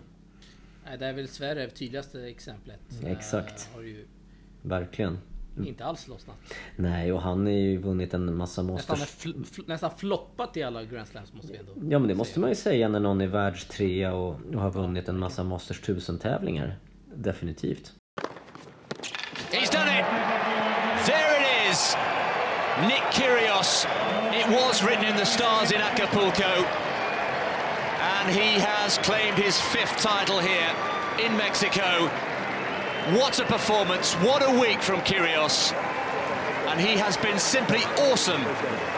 Nej, 0.85 0.97
det 0.97 1.05
är 1.05 1.13
väl 1.13 1.27
Sverre 1.27 1.69
tydligaste 1.69 2.27
exemplet. 2.27 2.79
Exakt. 3.05 3.69
Har 3.75 3.81
ju 3.81 4.07
Verkligen. 4.61 5.17
Inte 5.65 5.85
alls 5.85 6.07
lossnat. 6.07 6.35
Nej, 6.75 7.13
och 7.13 7.21
han 7.21 7.45
har 7.45 7.53
ju 7.53 7.77
vunnit 7.77 8.13
en 8.13 8.35
massa 8.35 8.63
Masters. 8.63 8.99
Nästan, 8.99 9.33
fl 9.33 9.43
fl 9.43 9.61
nästan 9.67 9.91
floppat 9.97 10.57
i 10.57 10.63
alla 10.63 10.83
Grand 10.83 11.07
Slams 11.07 11.33
måste 11.33 11.51
vi 11.51 11.57
ändå 11.57 11.71
Ja, 11.89 11.99
men 11.99 12.07
det 12.07 12.15
måste 12.15 12.39
man 12.39 12.49
ju 12.49 12.55
säga 12.55 12.87
när 12.89 12.99
någon 12.99 13.21
är 13.21 13.27
världstrea 13.27 14.13
och, 14.13 14.39
och 14.53 14.61
har 14.61 14.71
vunnit 14.71 15.09
en 15.09 15.19
massa 15.19 15.43
Masters 15.43 15.79
1000 15.79 16.19
tävlingar. 16.19 16.79
Definitivt. 17.15 17.93
He's 19.51 19.71
done 19.71 19.99
it! 19.99 20.05
There 21.05 21.41
it 21.41 21.71
is! 21.71 21.95
Nick 22.87 23.03
Kyrgios. 23.11 23.87
It 24.33 24.47
was 24.47 24.83
written 24.83 25.05
in 25.05 25.15
the 25.17 25.25
stars 25.25 25.71
in 25.71 25.81
Acapulco. 25.81 26.65
And 28.23 28.33
he 28.33 28.57
has 28.57 28.97
claimed 28.99 29.37
his 29.37 29.59
fifth 29.59 29.97
title 29.97 30.39
here 30.39 30.71
in 31.19 31.35
Mexico. 31.35 32.07
What 33.19 33.37
a 33.39 33.43
performance, 33.43 34.13
what 34.15 34.41
a 34.41 34.59
week 34.61 34.81
from 34.81 35.01
Kyrgios. 35.01 35.73
And 36.69 36.79
he 36.79 36.95
has 36.97 37.17
been 37.17 37.37
simply 37.37 37.83
awesome 38.07 38.41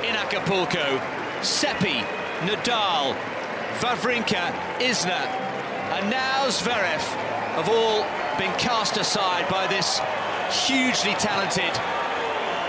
in 0.04 0.16
Acapulco. 0.16 1.02
Seppi, 1.42 2.06
Nadal, 2.46 3.16
Vavrinka, 3.80 4.54
Isner, 4.78 5.26
and 5.96 6.10
now 6.12 6.46
Zverev 6.48 7.02
have 7.58 7.68
all 7.68 8.06
been 8.38 8.54
cast 8.60 8.98
aside 8.98 9.50
by 9.50 9.66
this 9.66 10.00
hugely 10.68 11.16
talented, 11.16 11.76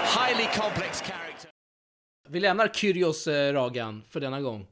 highly 0.06 0.46
complex 0.46 1.02
character. 1.02 1.50
Vi 2.28 2.40
lämnar 2.40 2.68
Kyrgios 2.68 3.26
eh, 3.26 3.52
för 4.08 4.20
denna 4.20 4.40
gång. 4.40 4.66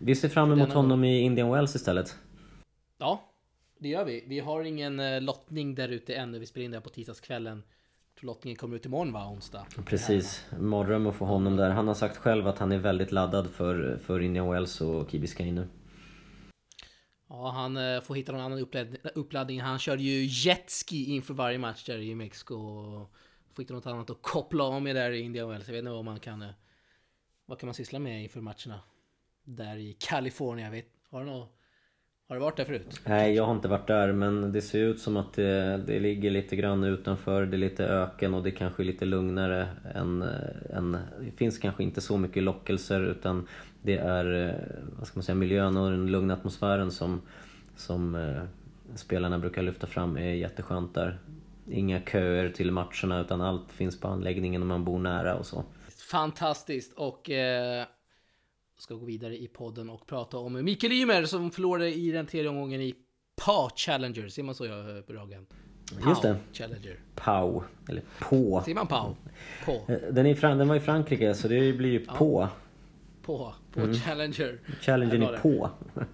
Vi 0.00 0.14
ser 0.14 0.28
fram 0.28 0.52
emot 0.52 0.72
honom 0.72 1.04
i 1.04 1.20
Indian 1.20 1.50
Wells 1.50 1.74
istället. 1.76 2.16
Ja, 2.98 3.32
det 3.78 3.88
gör 3.88 4.04
vi. 4.04 4.24
Vi 4.26 4.40
har 4.40 4.64
ingen 4.64 5.00
eh, 5.00 5.20
lottning 5.20 5.74
där 5.74 5.88
ute 5.88 6.14
ännu. 6.14 6.38
Vi 6.38 6.46
spelar 6.46 6.64
in 6.64 6.70
det 6.70 6.76
här 6.76 6.82
på 6.82 6.90
tisdagskvällen. 6.90 7.62
Lottningen 8.20 8.56
kommer 8.56 8.76
ut 8.76 8.86
imorgon 8.86 9.12
va, 9.12 9.28
onsdag? 9.28 9.66
Precis, 9.84 10.46
mardröm 10.58 11.06
att 11.06 11.14
få 11.14 11.24
honom 11.24 11.56
där. 11.56 11.70
Han 11.70 11.88
har 11.88 11.94
sagt 11.94 12.16
själv 12.16 12.46
att 12.46 12.58
han 12.58 12.72
är 12.72 12.78
väldigt 12.78 13.12
laddad 13.12 13.50
för, 13.50 13.98
för 14.04 14.20
Indian 14.20 14.50
Wells 14.50 14.80
och 14.80 15.10
Key 15.10 15.20
Biscayne 15.20 15.66
Ja, 17.28 17.50
han 17.50 17.76
eh, 17.76 18.00
får 18.00 18.14
hitta 18.14 18.32
någon 18.32 18.40
annan 18.40 18.66
uppladdning. 19.14 19.60
Han 19.60 19.78
körde 19.78 20.02
ju 20.02 20.24
jetski 20.24 21.04
inför 21.04 21.34
varje 21.34 21.58
match 21.58 21.84
där 21.84 21.98
i 21.98 22.14
Mexiko. 22.14 22.56
Får 23.54 23.62
hitta 23.62 23.74
något 23.74 23.86
annat 23.86 24.10
att 24.10 24.22
koppla 24.22 24.64
av 24.64 24.82
med 24.82 24.96
där 24.96 25.10
i 25.10 25.20
Indian 25.20 25.48
Wells. 25.48 25.66
Jag 25.66 25.72
vet 25.72 25.78
inte 25.78 25.90
vad 25.90 26.04
man 26.04 26.20
kan... 26.20 26.42
Eh, 26.42 26.48
vad 27.46 27.58
kan 27.58 27.66
man 27.66 27.74
syssla 27.74 27.98
med 27.98 28.22
inför 28.22 28.40
matcherna? 28.40 28.80
Där 29.44 29.76
i 29.76 29.96
Kalifornien. 29.98 30.64
Jag 30.64 30.72
vet, 30.72 30.88
har 31.10 31.20
du 31.20 31.26
något... 31.26 31.58
Har 32.28 32.36
du 32.36 32.40
varit 32.40 32.56
där 32.56 32.64
förut? 32.64 33.00
Nej, 33.06 33.34
jag 33.34 33.44
har 33.44 33.54
inte 33.54 33.68
varit 33.68 33.86
där 33.86 34.12
men 34.12 34.52
det 34.52 34.62
ser 34.62 34.78
ut 34.78 35.00
som 35.00 35.16
att 35.16 35.32
det, 35.32 35.76
det 35.86 35.98
ligger 35.98 36.30
lite 36.30 36.56
grann 36.56 36.84
utanför. 36.84 37.46
Det 37.46 37.56
är 37.56 37.58
lite 37.58 37.86
öken 37.86 38.34
och 38.34 38.42
det 38.42 38.50
kanske 38.50 38.82
är 38.82 38.84
lite 38.84 39.04
lugnare 39.04 39.68
än, 39.94 40.22
än... 40.70 40.92
Det 41.20 41.30
finns 41.36 41.58
kanske 41.58 41.82
inte 41.82 42.00
så 42.00 42.16
mycket 42.18 42.42
lockelser 42.42 43.00
utan 43.00 43.48
det 43.82 43.96
är 43.96 44.48
eh, 44.48 44.54
vad 44.98 45.06
ska 45.06 45.18
man 45.18 45.22
säga, 45.22 45.36
miljön 45.36 45.76
och 45.76 45.90
den 45.90 46.06
lugna 46.06 46.34
atmosfären 46.34 46.90
som, 46.90 47.22
som 47.76 48.14
eh, 48.14 48.42
spelarna 48.94 49.38
brukar 49.38 49.62
lyfta 49.62 49.86
fram 49.86 50.16
är 50.16 50.34
jätteskönt 50.34 50.94
där. 50.94 51.18
inga 51.70 52.00
köer 52.00 52.50
till 52.50 52.70
matcherna 52.70 53.20
utan 53.20 53.40
allt 53.40 53.72
finns 53.72 54.00
på 54.00 54.08
anläggningen 54.08 54.62
och 54.62 54.68
man 54.68 54.84
bor 54.84 54.98
nära 54.98 55.34
och 55.34 55.46
så. 55.46 55.64
Fantastiskt 56.10 56.92
och 56.92 57.30
eh, 57.30 57.86
ska 58.82 58.94
gå 58.94 59.04
vidare 59.06 59.36
i 59.42 59.48
podden 59.48 59.90
och 59.90 60.06
prata 60.06 60.38
om 60.38 60.64
Mikael 60.64 60.92
Ymer 60.92 61.24
som 61.24 61.50
förlorade 61.50 61.94
i 61.94 62.10
den 62.10 62.26
tredje 62.26 62.48
omgången 62.50 62.80
i 62.80 62.94
PA 63.44 63.70
Challenger. 63.76 64.28
Ser 64.28 64.42
man 64.42 64.54
så 64.54 64.66
jag 64.66 65.06
på 65.06 65.12
ragen? 65.12 65.46
Just 66.06 66.22
det. 66.22 66.36
Challenger. 66.52 66.96
Pau, 67.14 67.62
eller 67.88 68.02
på. 68.20 68.60
Säger 68.64 68.74
man 68.74 68.86
Pau? 68.86 69.14
På. 69.64 69.72
Eh, 69.92 69.98
Den, 70.12 70.26
är 70.26 70.34
Fran- 70.34 70.58
den 70.58 70.68
var 70.68 70.76
i 70.76 70.80
Frankrike 70.80 71.34
så 71.34 71.48
det 71.48 71.72
blir 71.72 71.90
ju 71.90 72.06
på. 72.06 72.48
På. 73.22 73.54
På 73.72 73.80
Mm. 73.80 73.94
Challenger. 73.94 74.60
Var 75.26 75.32
är 75.32 75.38
på. 75.38 75.70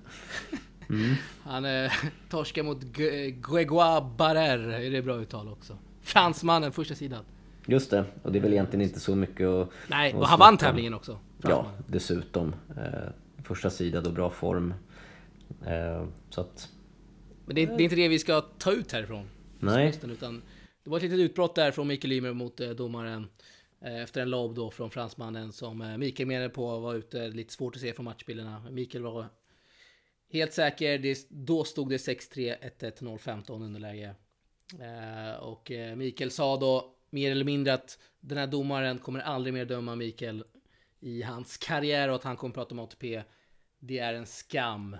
Han 1.42 1.64
eh, 1.64 1.92
torskar 2.30 2.62
mot 2.62 2.82
Grégoire 2.82 4.10
Barrer. 4.16 4.68
Är 4.68 4.90
det 4.90 5.02
bra 5.02 5.16
uttal 5.20 5.48
också? 5.48 5.78
Fransmannen, 6.02 6.72
första 6.72 6.94
sidan. 6.94 7.24
Just 7.70 7.90
det, 7.90 8.04
och 8.22 8.32
det 8.32 8.38
är 8.38 8.40
väl 8.40 8.52
egentligen 8.52 8.82
inte 8.82 9.00
så 9.00 9.16
mycket 9.16 9.46
att... 9.46 9.68
Nej, 9.88 10.14
och 10.14 10.26
han 10.26 10.38
vann 10.38 10.56
tävlingen 10.56 10.94
också. 10.94 11.18
Ja, 11.42 11.72
dessutom. 11.86 12.54
Eh, 12.76 13.10
första 13.44 13.70
sidan 13.70 14.06
och 14.06 14.12
bra 14.12 14.30
form. 14.30 14.74
Eh, 15.66 16.06
så 16.30 16.40
att... 16.40 16.68
Men 17.46 17.54
det 17.54 17.62
är, 17.62 17.66
det 17.66 17.82
är 17.82 17.84
inte 17.84 17.96
det 17.96 18.08
vi 18.08 18.18
ska 18.18 18.40
ta 18.40 18.72
ut 18.72 18.92
härifrån. 18.92 19.26
Nej. 19.58 19.94
Utan 20.04 20.42
det 20.84 20.90
var 20.90 20.96
ett 20.96 21.02
litet 21.02 21.18
utbrott 21.18 21.54
där 21.54 21.70
från 21.70 21.86
Mikael 21.86 22.12
Ymer 22.12 22.32
mot 22.32 22.60
eh, 22.60 22.70
domaren. 22.70 23.28
Eh, 23.84 24.02
efter 24.02 24.22
en 24.22 24.30
lob 24.30 24.54
då 24.54 24.70
från 24.70 24.90
fransmannen 24.90 25.52
som 25.52 25.82
eh, 25.82 25.96
Mikael 25.96 26.26
menade 26.26 26.48
på 26.48 26.78
var 26.78 26.94
ute 26.94 27.28
lite 27.28 27.52
svårt 27.52 27.76
att 27.76 27.82
se 27.82 27.92
från 27.92 28.04
matchbilderna. 28.04 28.62
Mikael 28.70 29.04
var 29.04 29.26
helt 30.32 30.52
säker. 30.52 30.98
Det, 30.98 31.26
då 31.28 31.64
stod 31.64 31.88
det 31.88 31.96
6-3, 31.96 32.54
1-1, 32.78 33.02
0-15 33.02 33.64
underläge. 33.64 34.14
Eh, 34.80 35.40
och 35.40 35.70
eh, 35.70 35.96
Mikael 35.96 36.30
sa 36.30 36.56
då 36.56 36.94
mer 37.10 37.30
eller 37.30 37.44
mindre 37.44 37.74
att 37.74 37.98
den 38.20 38.38
här 38.38 38.46
domaren 38.46 38.98
kommer 38.98 39.20
aldrig 39.20 39.54
mer 39.54 39.64
döma 39.64 39.96
Mikael 39.96 40.44
i 41.00 41.22
hans 41.22 41.56
karriär 41.56 42.08
och 42.08 42.14
att 42.14 42.24
han 42.24 42.36
kommer 42.36 42.54
prata 42.54 42.74
om 42.74 42.78
ATP. 42.78 43.22
Det 43.78 43.98
är 43.98 44.14
en 44.14 44.26
skam. 44.26 44.96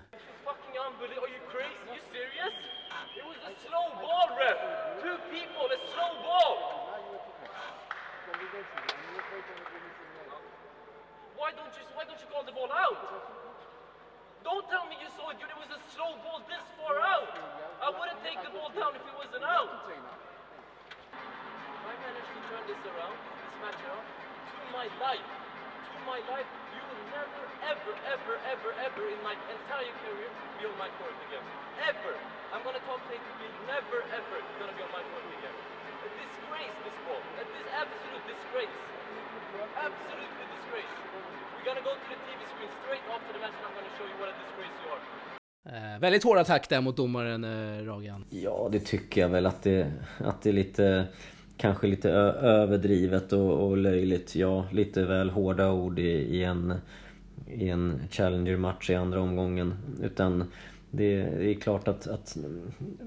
Väldigt 45.99 46.23
hård 46.23 46.37
attack 46.37 46.69
där 46.69 46.81
mot 46.81 46.97
domaren 46.97 47.43
eh, 47.43 47.85
Ragan. 47.85 48.25
Ja, 48.29 48.69
det 48.71 48.79
tycker 48.79 49.21
jag 49.21 49.29
väl 49.29 49.45
att 49.45 49.63
det, 49.63 49.91
att 50.17 50.41
det 50.41 50.49
är 50.49 50.53
lite... 50.53 51.05
Kanske 51.61 51.87
lite 51.87 52.09
överdrivet 52.09 53.33
och, 53.33 53.67
och 53.67 53.77
löjligt. 53.77 54.35
Ja, 54.35 54.65
lite 54.71 55.05
väl 55.05 55.29
hårda 55.29 55.71
ord 55.71 55.99
i, 55.99 56.11
i 56.11 56.43
en, 56.43 56.73
i 57.47 57.69
en 57.69 57.99
Challenger-match 58.11 58.89
i 58.89 58.95
andra 58.95 59.21
omgången. 59.21 59.73
Utan 60.03 60.43
det, 60.91 61.21
det 61.21 61.49
är 61.49 61.53
klart 61.53 61.87
att, 61.87 62.07
att 62.07 62.37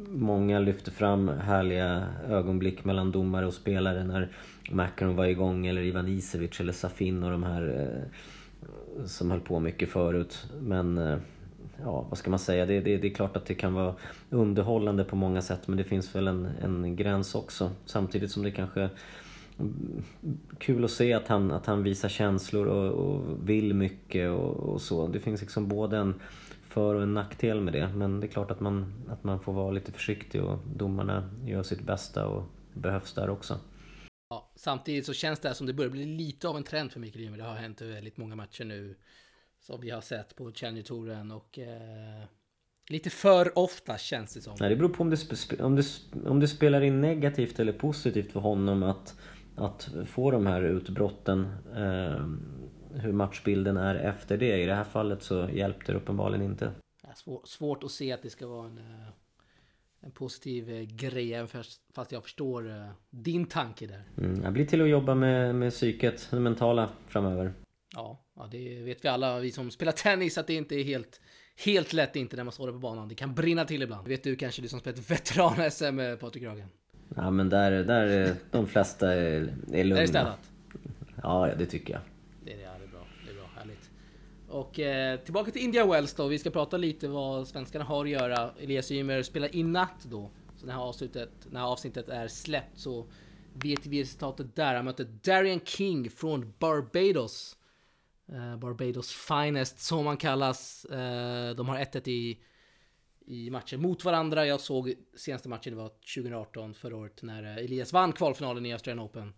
många 0.09 0.59
lyfter 0.59 0.91
fram 0.91 1.29
härliga 1.29 2.07
ögonblick 2.29 2.85
mellan 2.85 3.13
domare 3.13 3.47
och 3.47 3.55
spelare 3.55 4.05
när 4.05 4.29
McEnroe 4.71 5.17
var 5.17 5.27
igång 5.27 5.67
eller 5.67 5.83
Ivan 5.83 6.09
Isevic 6.09 6.61
eller 6.61 6.73
Safin 6.73 7.23
och 7.23 7.31
de 7.31 7.43
här 7.43 7.91
eh, 8.99 9.07
som 9.07 9.31
höll 9.31 9.41
på 9.41 9.61
mycket 9.61 9.89
förut. 9.89 10.47
Men 10.61 10.99
eh, 10.99 11.19
ja, 11.81 12.07
vad 12.09 12.19
ska 12.19 12.31
man 12.31 12.39
säga? 12.39 12.67
Det, 12.67 12.81
det, 12.81 12.97
det 12.97 13.07
är 13.07 13.15
klart 13.15 13.37
att 13.37 13.47
det 13.47 13.55
kan 13.55 13.75
vara 13.75 13.95
underhållande 14.31 15.05
på 15.05 15.17
många 15.17 15.43
sätt 15.43 15.69
men 15.69 15.77
det 15.77 15.85
finns 15.85 16.15
väl 16.15 16.29
en, 16.29 16.47
en 16.63 16.97
gräns 16.97 17.35
också. 17.35 17.71
Samtidigt 17.87 18.31
som 18.31 18.43
det 18.43 18.51
kanske 18.51 18.81
är 18.81 18.91
kul 20.59 20.85
att 20.85 20.91
se 20.91 21.13
att 21.13 21.29
han, 21.29 21.51
att 21.51 21.67
han 21.67 21.83
visar 21.83 22.09
känslor 22.09 22.67
och, 22.67 22.93
och 22.93 23.49
vill 23.49 23.75
mycket 23.75 24.31
och, 24.31 24.57
och 24.57 24.81
så. 24.81 25.09
Det 25.09 25.21
finns 25.21 25.41
liksom 25.41 25.69
både 25.69 25.97
en 25.97 26.15
för 26.69 26.95
och 26.95 27.03
en 27.03 27.15
nackdel 27.15 27.61
med 27.61 27.73
det. 27.73 27.89
Men 27.89 28.21
det 28.21 28.27
är 28.27 28.29
klart 28.29 28.51
att 28.51 28.61
man, 28.61 28.95
att 29.09 29.25
man 29.25 29.41
får 29.41 29.53
vara 29.53 29.71
lite 29.71 29.93
försiktig 29.93 30.43
och 30.43 30.59
domarna 30.77 31.31
gör 31.45 31.63
sitt 31.63 31.83
bästa 31.83 32.27
och 32.27 32.45
behövs 32.75 33.15
där 33.15 33.31
också. 33.31 33.59
Ja, 34.31 34.53
samtidigt 34.57 35.07
så 35.07 35.13
känns 35.13 35.41
det 35.41 35.49
här 35.49 35.55
som 35.55 35.67
det 35.67 35.73
börjar 35.73 35.91
bli 35.91 36.05
lite 36.05 36.49
av 36.49 36.57
en 36.57 36.63
trend 36.63 36.93
för 36.93 37.01
Mikael 37.01 37.25
Ymer. 37.25 37.39
Det 37.39 37.45
har 37.45 37.55
hänt 37.55 37.81
väldigt 37.81 38.17
många 38.17 38.37
matcher 38.37 38.65
nu. 38.65 38.95
Som 39.63 39.81
vi 39.81 39.91
har 39.91 40.01
sett 40.01 40.37
på 40.37 40.53
Challenger-touren 40.53 41.31
och 41.31 41.59
eh, 41.59 42.25
lite 42.89 43.11
för 43.11 43.59
ofta 43.59 43.99
känns 43.99 44.35
det 44.35 44.41
som. 44.41 44.57
Nej, 44.61 44.71
det 44.71 44.77
beror 44.77 44.89
på 44.89 45.03
om 45.03 45.11
det, 45.11 45.61
om, 45.61 45.77
det, 45.77 45.85
om 46.25 46.41
det 46.41 46.49
spelar 46.49 46.81
in 46.81 47.01
negativt 47.01 47.61
eller 47.61 47.73
positivt 47.73 48.33
för 48.33 48.41
honom 48.41 48.83
att, 48.83 49.17
att 49.57 49.91
få 50.07 50.31
de 50.31 50.47
här 50.47 50.63
utbrotten. 50.63 51.47
Eh, 51.77 52.27
hur 52.95 53.13
matchbilden 53.13 53.77
är 53.77 53.95
efter 53.95 54.39
det. 54.39 54.63
I 54.63 54.67
det 54.67 54.75
här 54.75 54.85
fallet 54.85 55.23
så 55.23 55.49
hjälpte 55.53 55.93
det 55.93 55.99
uppenbarligen 55.99 56.43
inte. 56.43 56.73
Svår, 57.15 57.41
svårt 57.45 57.85
att 57.85 57.91
se 57.91 58.13
att 58.13 58.23
det 58.23 58.31
ska 58.31 58.47
vara 58.47 58.67
en, 58.67 58.79
eh, 58.79 59.09
en 60.01 60.11
positiv 60.11 60.71
eh, 60.71 60.83
grej, 60.83 61.47
fast 61.95 62.13
jag 62.13 62.23
förstår 62.23 62.71
eh, 62.71 62.87
din 63.11 63.47
tanke 63.47 63.87
där. 63.87 64.03
Mm, 64.19 64.43
jag 64.43 64.53
blir 64.53 64.67
till 64.67 64.83
att 64.83 64.89
jobba 64.89 65.15
med, 65.15 65.55
med 65.55 65.73
psyket, 65.73 66.29
det 66.31 66.41
mentala 66.41 66.91
framöver. 67.07 67.53
Ja, 67.95 68.25
ja, 68.37 68.49
det 68.51 68.83
vet 68.83 69.05
vi 69.05 69.09
alla, 69.09 69.39
vi 69.39 69.53
som 69.53 69.71
spelar 69.71 69.93
tennis, 69.97 70.39
att 70.39 70.47
det 70.47 70.55
inte 70.55 70.75
är 70.75 70.85
helt, 70.85 71.21
helt 71.65 71.93
lätt 71.93 72.17
inte 72.17 72.37
när 72.37 72.45
man 72.45 72.53
står 72.53 72.67
där 72.67 72.73
på 72.73 72.79
banan. 72.79 73.09
Det 73.09 73.15
kan 73.15 73.35
brinna 73.35 73.65
till 73.65 73.83
ibland. 73.83 74.05
Det 74.05 74.11
vet 74.11 74.25
du 74.25 74.37
kanske, 74.37 74.63
du 74.63 74.69
som 74.69 74.81
spelat 74.81 75.11
veteran-SM, 75.11 75.99
eh, 75.99 76.17
Patrik 76.17 76.45
Ragen. 76.45 76.69
Ja 77.17 77.31
men 77.31 77.49
där, 77.49 77.85
där 77.85 78.07
är 78.07 78.35
de 78.51 78.67
flesta 78.67 79.15
är, 79.15 79.55
är 79.73 79.85
lugna. 79.85 79.97
Är 79.97 80.03
det 80.03 80.09
städat? 80.09 80.51
Ja, 81.23 81.51
det 81.59 81.67
tycker 81.67 81.93
jag. 81.93 82.03
Det 82.45 82.53
är 82.53 82.57
det, 82.57 82.63
det 82.63 82.85
är 82.85 82.89
bra. 82.89 83.07
Det 83.27 83.31
är 83.31 83.35
bra, 83.35 83.51
härligt. 83.57 83.91
Och 84.49 84.81
eh, 84.81 85.21
tillbaka 85.21 85.51
till 85.51 85.63
India 85.63 85.87
Wells 85.87 86.15
då. 86.15 86.27
Vi 86.27 86.39
ska 86.39 86.51
prata 86.51 86.77
lite 86.77 87.09
vad 87.09 87.49
svenskarna 87.49 87.85
har 87.85 88.05
att 88.05 88.11
göra. 88.11 88.51
Elias 88.61 88.91
Ymer 88.91 89.23
spelar 89.23 89.57
i 89.57 89.63
natt 89.63 90.07
då. 90.11 90.31
Så 90.57 90.67
när, 90.67 90.77
avslutet, 90.77 91.31
när 91.51 91.63
avsnittet 91.63 92.09
är 92.09 92.29
släppt 92.29 92.79
så 92.79 93.07
vet 93.53 93.87
vi 93.87 94.03
resultatet 94.03 94.57
där. 94.57 94.75
Han 94.75 94.85
möter 94.85 95.05
Darian 95.23 95.61
King 95.65 96.11
från 96.11 96.53
Barbados. 96.59 97.57
Eh, 98.29 98.57
Barbados 98.57 99.13
Finest 99.13 99.79
som 99.79 100.05
man 100.05 100.17
kallas. 100.17 100.85
Eh, 100.85 101.55
de 101.55 101.69
har 101.69 101.79
1-1 101.79 102.09
i, 102.09 102.39
i 103.27 103.51
matcher 103.51 103.77
mot 103.77 104.05
varandra. 104.05 104.47
Jag 104.47 104.61
såg 104.61 104.95
senaste 105.17 105.49
matchen, 105.49 105.73
det 105.73 105.83
var 105.83 105.89
2018 105.89 106.75
förra 106.75 106.97
året 106.97 107.23
när 107.23 107.43
eh, 107.43 107.65
Elias 107.65 107.93
vann 107.93 108.13
kvalfinalen 108.13 108.67
i 108.67 108.73
Australian 108.73 109.07
Open. 109.07 109.35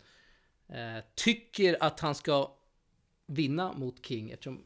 Tycker 1.15 1.77
att 1.81 2.01
han 2.01 2.15
ska 2.15 2.57
vinna 3.27 3.73
mot 3.73 4.07
King 4.07 4.31
eftersom 4.31 4.65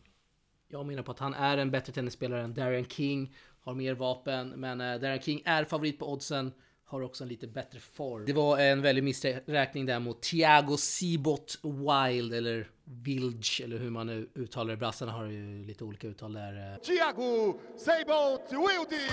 jag 0.68 0.86
menar 0.86 1.02
på 1.02 1.10
att 1.10 1.18
han 1.18 1.34
är 1.34 1.58
en 1.58 1.70
bättre 1.70 1.92
tennisspelare 1.92 2.42
än 2.42 2.54
Darian 2.54 2.84
King. 2.84 3.34
Har 3.60 3.74
mer 3.74 3.94
vapen, 3.94 4.48
men 4.48 4.78
Darian 4.78 5.20
King 5.20 5.42
är 5.44 5.64
favorit 5.64 5.98
på 5.98 6.12
oddsen. 6.12 6.52
Har 6.90 7.02
också 7.02 7.24
en 7.24 7.28
lite 7.28 7.46
bättre 7.46 7.78
form. 7.80 8.24
Det 8.26 8.32
var 8.32 8.58
en 8.58 8.82
väldig 8.82 9.04
missräkning 9.04 9.86
där 9.86 10.00
mot 10.00 10.22
Thiago 10.22 10.76
Sibot 10.76 11.58
Wild 11.62 12.34
eller 12.34 12.68
Vilge 12.84 13.64
eller 13.64 13.78
hur 13.78 13.90
man 13.90 14.06
nu 14.06 14.28
uttalar 14.34 14.70
det. 14.70 14.76
Brassarna 14.76 15.12
har 15.12 15.26
ju 15.26 15.64
lite 15.64 15.84
olika 15.84 16.06
uttal 16.06 16.32
där. 16.32 16.72
eh. 16.72 16.78
Thiago 16.80 17.54
Seibot 17.78 18.42
Wildy. 18.50 19.04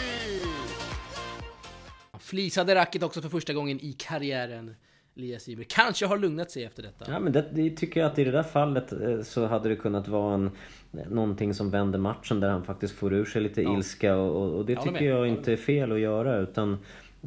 Han 2.12 2.20
flisade 2.20 2.76
racket 2.76 3.04
också 3.04 3.22
för 3.22 3.30
första 3.30 3.54
gången 3.54 3.80
i 3.82 3.94
karriären. 3.94 4.76
Elias 5.18 5.50
Ymer 5.50 5.64
kanske 5.64 6.06
har 6.06 6.18
lugnat 6.18 6.52
sig 6.52 6.64
efter 6.64 6.84
detta. 6.84 7.06
Ja 7.12 7.20
men 7.20 7.34
det, 7.34 7.46
det 7.52 7.70
tycker 7.70 8.00
jag 8.00 8.12
att 8.12 8.20
i 8.20 8.24
det 8.24 8.32
där 8.32 8.44
fallet 8.44 8.92
eh, 8.92 9.22
så 9.22 9.46
hade 9.46 9.70
det 9.70 9.76
kunnat 9.76 10.08
vara 10.08 10.34
en, 10.34 10.52
någonting 10.92 11.54
som 11.54 11.70
vänder 11.72 12.00
matchen 12.00 12.40
där 12.40 12.50
han 12.50 12.64
faktiskt 12.64 12.94
får 12.94 13.14
ur 13.14 13.26
sig 13.26 13.42
lite 13.42 13.62
ilska 13.62 14.16
och, 14.16 14.58
och, 14.58 14.66
det 14.66 14.74
Jag 14.74 14.84
tycker 14.84 15.06
jag 15.06 15.28
inte 15.28 15.54
är 15.54 15.58
fel 15.58 15.92
att 15.92 16.00
göra 16.00 16.38
utan 16.38 16.78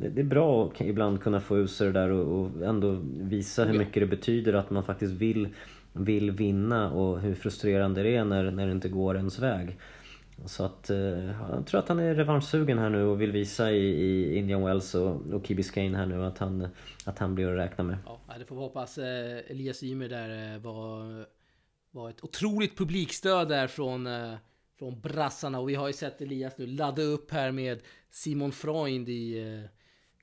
det, 0.00 0.20
är 0.20 0.24
bra 0.24 0.66
att 0.66 0.80
ibland 0.80 1.22
kunna 1.22 1.40
få 1.40 1.56
ur 1.56 1.66
sig 1.66 1.86
det 1.86 1.92
där 1.92 2.10
och, 2.10 2.40
och 2.40 2.62
ändå 2.62 2.98
visa 3.16 3.64
hur 3.64 3.78
mycket 3.78 4.02
det 4.02 4.06
betyder 4.06 4.52
att 4.52 4.70
man 4.70 4.84
faktiskt 4.84 5.12
vill, 5.12 5.48
vill 5.92 6.30
vinna 6.30 6.92
och 6.92 7.20
hur 7.20 7.34
frustrerande 7.34 8.02
det 8.02 8.16
är 8.16 8.24
när, 8.24 8.50
när 8.50 8.66
det 8.66 8.72
inte 8.72 8.88
går 8.88 9.16
ens 9.16 9.38
väg. 9.38 9.78
Så 10.46 10.64
att 10.64 10.90
eh, 10.90 10.98
jag 11.50 11.66
tror 11.66 11.80
att 11.80 11.88
han 11.88 11.98
är 11.98 12.14
revanschsugen 12.14 12.78
här 12.78 12.90
nu 12.90 13.04
och 13.04 13.20
vill 13.20 13.32
visa 13.32 13.72
i, 13.72 13.86
i 13.86 14.36
Indian 14.38 14.64
Wells 14.64 14.94
och, 14.94 15.32
och 15.32 15.46
Key 15.46 15.94
här 15.94 16.06
nu 16.06 16.24
att 16.24 16.38
han, 16.38 16.68
att 17.04 17.18
han 17.18 17.34
blir 17.34 17.48
att 17.48 17.58
räkna 17.58 17.84
med. 17.84 17.98
Ja, 18.06 18.20
det 18.38 18.44
får 18.44 18.56
vi 18.56 18.62
hoppas. 18.62 18.98
Eh, 18.98 19.38
Elias 19.48 19.82
Ymer 19.82 20.08
där 20.08 20.54
eh, 20.54 20.60
var, 20.60 21.26
var 21.90 22.10
ett 22.10 22.24
otroligt 22.24 22.78
publikstöd 22.78 23.48
där 23.48 23.66
från, 23.66 24.08
från 24.78 25.00
brassarna. 25.00 25.60
Och 25.60 25.68
vi 25.68 25.74
har 25.74 25.86
ju 25.86 25.92
sett 25.92 26.20
Elias 26.20 26.58
nu 26.58 26.66
ladda 26.66 27.02
upp 27.02 27.30
här 27.30 27.52
med 27.52 27.78
Simon 28.10 28.52
Freund 28.52 29.08
i 29.08 29.68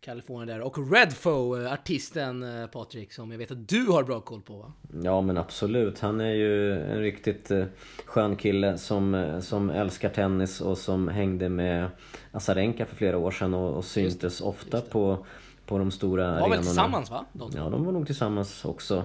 Kalifornien 0.06 0.48
där. 0.48 0.62
Och 0.62 0.92
Redfo, 0.92 1.66
artisten 1.68 2.62
eh, 2.62 2.68
Patrik, 2.68 3.14
som 3.14 3.32
jag 3.32 3.38
vet 3.38 3.52
att 3.52 3.68
du 3.68 3.86
har 3.86 4.04
bra 4.04 4.20
koll 4.22 4.42
på 4.42 4.58
va? 4.58 4.74
Ja 5.04 5.22
men 5.22 5.38
absolut, 5.38 6.00
han 6.00 6.22
är 6.22 6.34
ju 6.34 6.82
en 6.82 7.00
riktigt 7.00 7.52
eh, 7.52 7.66
skön 8.06 8.36
kille 8.36 8.78
som, 8.78 9.16
eh, 9.16 9.40
som 9.40 9.70
älskar 9.70 10.10
tennis 10.10 10.62
och 10.62 10.78
som 10.78 11.08
hängde 11.08 11.50
med 11.50 11.90
Azarenka 12.32 12.86
för 12.86 12.96
flera 12.96 13.18
år 13.18 13.32
sedan 13.32 13.54
och, 13.54 13.78
och 13.78 13.86
syntes 13.86 14.42
ofta 14.42 14.82
på, 14.82 15.26
på 15.66 15.78
de 15.78 15.92
stora 15.92 16.24
De 16.24 16.32
var 16.32 16.36
arenorna. 16.40 16.56
väl 16.56 16.66
tillsammans 16.66 17.10
va? 17.12 17.26
De? 17.34 17.52
Ja, 17.56 17.70
de 17.70 17.86
var 17.86 17.92
nog 17.92 18.06
tillsammans 18.06 18.66
också. 18.66 19.04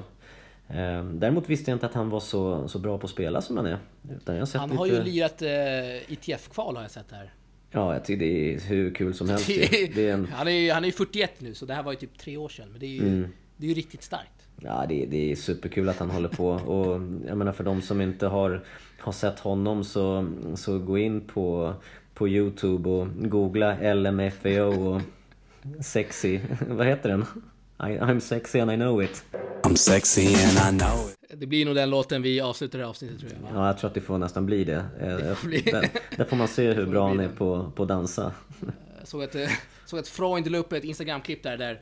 Eh, 0.69 1.05
Däremot 1.05 1.49
visste 1.49 1.71
jag 1.71 1.77
inte 1.77 1.87
att 1.87 1.95
han 1.95 2.11
var 2.11 2.21
så, 2.21 2.69
så 2.69 2.79
bra 2.79 2.99
på 2.99 3.05
att 3.05 3.11
spela 3.11 3.41
som 3.41 3.57
han 3.57 3.67
är. 3.67 3.79
Han 4.27 4.69
lite... 4.69 4.79
har 4.79 4.87
ju 4.87 5.03
lirat 5.03 5.43
eh, 5.43 6.13
ITF-kval 6.13 6.77
har 6.77 6.83
jag 6.83 6.91
sett 6.91 7.13
här. 7.13 7.33
Ja, 7.73 7.93
jag 7.95 8.05
tycker 8.05 8.27
det 8.27 8.55
är 8.55 8.61
hur 8.61 8.95
kul 8.95 9.15
som 9.15 9.29
helst. 9.29 9.47
Det 9.47 9.83
är- 9.83 9.99
är 9.99 10.13
en... 10.13 10.27
Han 10.27 10.49
är 10.49 10.73
han 10.75 10.85
är 10.85 10.89
ju 10.89 10.93
41 10.93 11.31
nu, 11.39 11.55
så 11.55 11.67
det 11.67 11.75
här 11.75 11.83
var 11.83 11.93
ju 11.93 11.99
typ 11.99 12.19
tre 12.19 12.37
år 12.37 12.49
sedan. 12.49 12.69
Men 12.71 12.81
det 12.81 12.87
är 12.87 12.91
ju, 12.91 13.09
Mm. 13.09 13.29
det 13.57 13.67
är 13.67 13.69
ju 13.69 13.75
riktigt 13.75 14.03
starkt. 14.03 14.31
Ja, 14.63 14.87
det, 14.89 15.07
det 15.07 15.33
är 15.33 15.37
superkul 15.37 15.89
att 15.89 15.99
han 15.99 16.11
håller 16.11 16.29
på. 16.29 16.49
Och 16.49 16.93
jag 17.29 17.39
menar 17.39 17.53
för 17.53 17.65
de 17.65 17.83
som 17.83 18.01
inte 18.01 18.27
har, 18.27 18.65
har 18.99 19.13
sett 19.13 19.39
honom 19.39 19.85
så, 19.85 20.33
så 20.57 20.79
gå 20.79 20.99
in 20.99 21.21
på, 21.21 21.75
på 22.15 22.29
Youtube 22.29 22.89
och 22.91 23.09
googla 23.31 23.95
LMFAO 23.95 24.95
och 24.95 25.01
sexy. 25.85 26.41
Vad 26.69 26.87
heter 26.87 27.09
den? 27.09 27.21
I, 27.91 27.99
I'm 27.99 28.21
sexy 28.21 28.59
and 28.61 28.73
I 28.73 28.77
know 28.77 29.03
it. 29.03 29.25
I'm 29.63 29.75
sexy 29.77 30.27
and 30.27 30.77
I 30.77 30.79
know 30.79 31.11
it. 31.11 31.20
Det 31.35 31.47
blir 31.47 31.65
nog 31.65 31.75
den 31.75 31.91
låten 31.91 32.23
vi 32.23 32.41
avslutar 32.41 32.79
det 32.79 32.85
här 32.85 32.91
avsnittet 32.91 33.21
tror 33.21 33.33
jag. 33.33 33.41
Va? 33.41 33.49
Ja, 33.55 33.67
jag 33.67 33.79
tror 33.79 33.89
att 33.89 33.95
det 33.95 34.01
får 34.01 34.19
nästan 34.19 34.47
bli 34.47 34.65
det. 34.65 34.85
Eh, 35.01 35.35
får 35.35 35.49
bli- 35.49 35.61
Där, 35.61 35.89
där 36.17 36.25
får 36.25 36.37
man 36.37 36.49
se 36.49 36.73
hur 36.73 36.87
bra 36.87 37.09
han 37.09 37.21
är 37.21 37.29
på, 37.29 37.73
på 37.77 37.83
att 37.83 37.89
dansa. 37.89 38.33
Jag 38.99 39.09
såg 39.09 39.23
att, 39.23 39.35
eh, 39.35 39.49
såg 39.87 39.99
att 40.01 40.09
Freund 40.09 40.51
la 40.51 40.59
upp 40.59 40.73
ett 40.73 40.85
Instagram-klipp 40.85 41.43
där, 41.43 41.57
där 41.57 41.81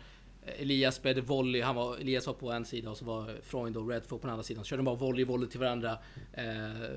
Elias 0.58 0.94
spelade 0.94 1.20
volley. 1.20 1.62
Han 1.62 1.74
var, 1.76 1.96
Elias 1.96 2.26
var 2.26 2.34
på 2.34 2.50
en 2.52 2.64
sida 2.64 2.90
och 2.90 2.96
så 2.96 3.04
var 3.04 3.30
Freund 3.42 3.76
och 3.76 3.88
Redfo 3.90 4.18
på 4.18 4.26
den 4.26 4.30
andra 4.32 4.42
sidan. 4.44 4.64
Så 4.64 4.68
körde 4.68 4.78
de 4.78 4.84
bara 4.84 4.96
volley, 4.96 5.24
volley 5.24 5.48
till 5.48 5.60
varandra. 5.60 5.98
Eh, 6.32 6.44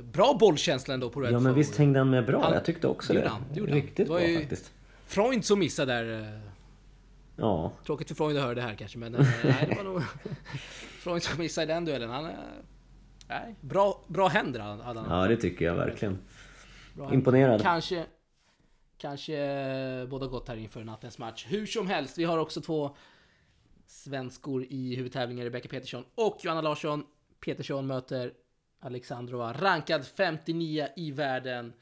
bra 0.03 0.37
bollkänsla 0.39 0.93
ändå 0.93 1.09
på 1.09 1.21
Redfo. 1.21 1.33
Ja, 1.35 1.39
men 1.39 1.53
visst 1.53 1.77
hängde 1.77 1.99
han 1.99 2.09
med 2.09 2.25
bra? 2.25 2.41
Han- 2.43 2.53
Jag 2.53 2.65
tyckte 2.65 2.87
också 2.87 3.13
det 3.13 3.19
det. 3.19 3.59
gjorde 3.59 3.71
han. 3.71 3.81
Riktigt 3.81 4.05
Det 4.07 4.11
var 4.11 4.19
bra 4.19 4.27
ju- 4.29 4.39
faktiskt. 4.39 4.71
Freund 5.05 5.45
som 5.45 5.59
missade 5.59 5.93
där. 5.93 6.41
Ja, 7.35 7.71
Tråkigt 7.85 8.07
för 8.07 8.15
Freund 8.15 8.37
att 8.37 8.43
höra 8.43 8.55
det 8.55 8.61
här 8.61 8.75
kanske, 8.75 8.97
men 8.97 9.15
eh, 9.15 9.21
nej, 9.43 9.65
det 9.69 9.75
var 9.75 9.83
nog 9.83 10.01
Freund 10.99 11.23
som 11.23 11.39
missade 11.39 11.67
den 11.67 11.85
duellen. 11.85 12.09
Han, 12.09 12.25
eh, 12.25 12.31
nej, 13.27 13.55
bra, 13.61 14.01
bra 14.07 14.27
händer 14.27 14.59
hade 14.59 14.99
han. 14.99 15.19
ja 15.19 15.27
det 15.27 15.37
tycker 15.37 15.65
jag 15.65 15.75
verkligen. 15.75 16.19
Bra. 16.93 17.13
Imponerad. 17.13 17.61
Kanske, 17.61 18.05
kanske 18.97 19.37
eh, 19.37 20.05
båda 20.07 20.27
gott 20.27 20.47
här 20.47 20.55
inför 20.55 20.83
nattens 20.83 21.17
match. 21.17 21.45
Hur 21.49 21.65
som 21.65 21.87
helst, 21.87 22.17
vi 22.17 22.23
har 22.23 22.37
också 22.37 22.61
två 22.61 22.95
svenskor 23.85 24.65
i 24.69 24.95
huvudtävlingen, 24.95 25.43
Rebecca 25.43 25.69
Petersson 25.69 26.05
och 26.15 26.37
Johanna 26.41 26.61
Larsson. 26.61 27.03
Petersson 27.45 27.87
möter 27.87 28.33
Alexandrova, 28.79 29.53
rankad 29.53 30.05
59 30.05 30.87
i 30.95 31.11
världen. 31.11 31.73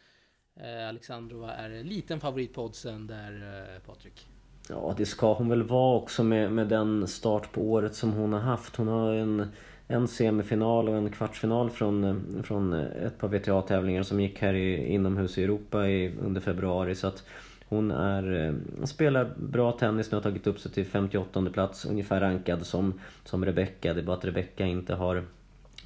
Eh, 0.55 0.87
Alexandrova 0.87 1.53
är 1.53 1.69
en 1.69 1.87
liten 1.87 2.19
favorit 2.19 2.53
på 2.53 2.63
oddsen 2.63 3.07
där, 3.07 3.73
eh, 3.75 3.81
Patrik. 3.81 4.27
Ja, 4.71 4.93
det 4.97 5.05
ska 5.05 5.33
hon 5.33 5.49
väl 5.49 5.63
vara 5.63 5.97
också 5.97 6.23
med, 6.23 6.51
med 6.51 6.67
den 6.67 7.07
start 7.07 7.51
på 7.51 7.61
året 7.61 7.95
som 7.95 8.11
hon 8.11 8.33
har 8.33 8.39
haft. 8.39 8.75
Hon 8.75 8.87
har 8.87 9.13
en, 9.13 9.45
en 9.87 10.07
semifinal 10.07 10.89
och 10.89 10.95
en 10.95 11.09
kvartsfinal 11.09 11.69
från, 11.69 12.23
från 12.43 12.73
ett 12.73 13.17
par 13.17 13.27
WTA-tävlingar 13.27 14.03
som 14.03 14.19
gick 14.19 14.41
här 14.41 14.53
i, 14.53 14.93
inomhus 14.93 15.37
i 15.37 15.43
Europa 15.43 15.87
i, 15.87 16.15
under 16.21 16.41
februari. 16.41 16.95
Så 16.95 17.07
att 17.07 17.23
hon 17.65 17.91
är, 17.91 18.47
eh, 18.47 18.85
spelar 18.85 19.33
bra 19.37 19.71
tennis 19.71 20.11
nu, 20.11 20.15
har 20.15 20.23
tagit 20.23 20.47
upp 20.47 20.59
sig 20.59 20.71
till 20.71 20.85
58 20.85 21.45
plats, 21.53 21.85
ungefär 21.85 22.19
rankad 22.19 22.65
som, 22.65 22.93
som 23.25 23.45
Rebecca. 23.45 23.93
Det 23.93 24.01
är 24.01 24.05
bara 24.05 24.17
att 24.17 24.25
Rebecca 24.25 24.65
inte 24.65 24.95
har 24.95 25.23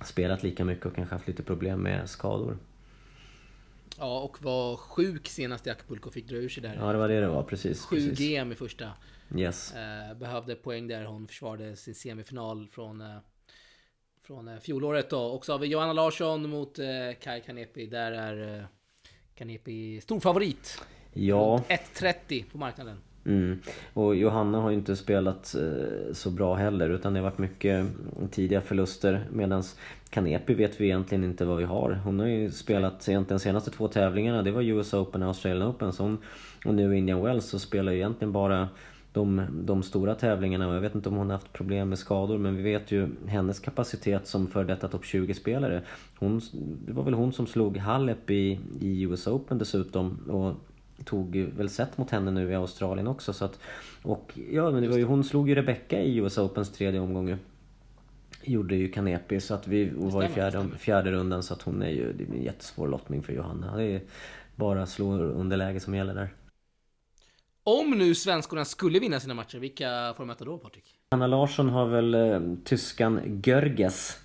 spelat 0.05 0.43
lika 0.43 0.65
mycket 0.65 0.85
och 0.85 0.95
kanske 0.95 1.15
haft 1.15 1.27
lite 1.27 1.43
problem 1.43 1.79
med 1.79 2.09
skador. 2.09 2.57
Ja, 3.97 4.19
och 4.19 4.43
var 4.43 4.77
sjuk 4.77 5.27
senast 5.27 5.67
i 5.67 5.69
Acapulco, 5.69 6.11
fick 6.11 6.27
dra 6.27 6.35
ur 6.35 6.49
sig 6.49 6.63
där. 6.63 6.75
Ja, 6.79 6.91
det 6.91 6.97
var 6.97 7.09
det 7.09 7.21
det 7.21 7.27
var, 7.27 7.43
precis. 7.43 7.85
7 7.85 7.95
precis. 7.95 8.19
GM 8.19 8.51
i 8.51 8.55
första. 8.55 8.91
Yes. 9.37 9.73
Eh, 9.73 10.17
behövde 10.17 10.55
poäng 10.55 10.87
där 10.87 11.05
hon 11.05 11.27
försvarade 11.27 11.75
sin 11.75 11.95
semifinal 11.95 12.67
från, 12.71 13.01
eh, 13.01 13.17
från 14.21 14.47
eh, 14.47 14.59
fjolåret 14.59 15.09
då. 15.09 15.21
Och 15.21 15.45
så 15.45 15.51
har 15.51 15.59
vi 15.59 15.67
Johanna 15.67 15.93
Larsson 15.93 16.49
mot 16.49 16.75
Kai 17.19 17.41
Kanepi. 17.45 17.85
Där 17.85 18.11
är 18.11 18.67
Kanepi 19.35 20.01
stor 20.01 20.19
favorit. 20.19 20.81
Ja. 21.13 21.63
Runt 21.69 21.81
1.30 21.81 22.49
på 22.51 22.57
marknaden. 22.57 23.01
Mm. 23.25 23.59
Och 23.93 24.15
Johanna 24.15 24.59
har 24.59 24.69
ju 24.69 24.75
inte 24.75 24.95
spelat 24.95 25.55
eh, 25.55 26.13
så 26.13 26.29
bra 26.29 26.55
heller 26.55 26.89
utan 26.89 27.13
det 27.13 27.19
har 27.19 27.23
varit 27.23 27.37
mycket 27.37 27.85
tidiga 28.31 28.61
förluster 28.61 29.25
medan 29.31 29.63
Kanepi 30.09 30.53
vet 30.53 30.81
vi 30.81 30.85
egentligen 30.85 31.23
inte 31.23 31.45
vad 31.45 31.57
vi 31.57 31.63
har. 31.63 31.91
Hon 32.03 32.19
har 32.19 32.27
ju 32.27 32.51
spelat 32.51 33.09
egentligen 33.09 33.37
de 33.37 33.43
senaste 33.43 33.71
två 33.71 33.87
tävlingarna, 33.87 34.41
det 34.41 34.51
var 34.51 34.61
US 34.61 34.93
Open 34.93 35.21
och 35.21 35.27
Australian 35.27 35.69
Open 35.69 35.93
så 35.93 36.03
hon, 36.03 36.17
och 36.65 36.73
nu 36.73 36.97
Indian 36.97 37.23
Wells 37.23 37.45
så 37.45 37.59
spelar 37.59 37.91
ju 37.91 37.97
egentligen 37.97 38.31
bara 38.31 38.69
de, 39.13 39.41
de 39.51 39.83
stora 39.83 40.15
tävlingarna 40.15 40.67
och 40.67 40.75
jag 40.75 40.81
vet 40.81 40.95
inte 40.95 41.09
om 41.09 41.15
hon 41.15 41.29
har 41.29 41.37
haft 41.37 41.53
problem 41.53 41.89
med 41.89 41.99
skador 41.99 42.37
men 42.37 42.55
vi 42.55 42.63
vet 42.63 42.91
ju 42.91 43.07
hennes 43.27 43.59
kapacitet 43.59 44.27
som 44.27 44.47
för 44.47 44.63
detta 44.63 44.87
topp 44.87 45.03
20-spelare. 45.03 45.81
Det 46.85 46.93
var 46.93 47.03
väl 47.03 47.13
hon 47.13 47.33
som 47.33 47.47
slog 47.47 47.77
Halep 47.77 48.29
i, 48.29 48.59
i 48.81 49.01
US 49.01 49.27
Open 49.27 49.57
dessutom 49.57 50.19
och 50.29 50.55
tog 51.05 51.35
väl 51.35 51.69
set 51.69 51.97
mot 51.97 52.09
henne 52.09 52.31
nu 52.31 52.51
i 52.51 52.55
Australien 52.55 53.07
också 53.07 53.33
så 53.33 53.45
att 53.45 53.59
Och 54.03 54.31
ja 54.51 54.71
men 54.71 54.83
det 54.83 54.89
var 54.89 54.97
ju, 54.97 55.03
hon 55.03 55.23
slog 55.23 55.49
ju 55.49 55.55
Rebecca 55.55 55.99
i 55.99 56.17
US 56.17 56.37
Opens 56.37 56.71
tredje 56.71 56.99
omgång 56.99 57.29
ju. 57.29 57.37
Gjorde 58.43 58.75
ju 58.75 58.91
Kanepi 58.91 59.39
så 59.39 59.53
att 59.53 59.67
vi 59.67 59.91
och 59.99 60.11
var 60.11 60.23
i 60.23 60.27
fjärde, 60.27 60.69
fjärde 60.77 61.11
rundan 61.11 61.43
så 61.43 61.53
att 61.53 61.61
hon 61.61 61.81
är 61.81 61.89
ju, 61.89 62.13
det 62.13 62.25
blir 62.25 62.37
en 62.39 62.43
jättesvår 62.43 62.87
lottning 62.87 63.23
för 63.23 63.33
Johanna. 63.33 63.77
Det 63.77 63.83
är 63.83 64.01
bara 64.55 64.85
slå 64.85 65.13
underläge 65.13 65.79
som 65.79 65.95
gäller 65.95 66.15
där. 66.15 66.33
Om 67.63 67.91
nu 67.91 68.15
svenskorna 68.15 68.65
skulle 68.65 68.99
vinna 68.99 69.19
sina 69.19 69.33
matcher, 69.33 69.57
vilka 69.57 70.13
får 70.17 70.23
de 70.23 70.27
möta 70.27 70.45
då 70.45 70.57
Patrik? 70.57 70.95
Anna 71.09 71.27
Larsson 71.27 71.69
har 71.69 71.85
väl 71.85 72.13
eh, 72.13 72.41
tyskan 72.63 73.41
Görges 73.45 74.19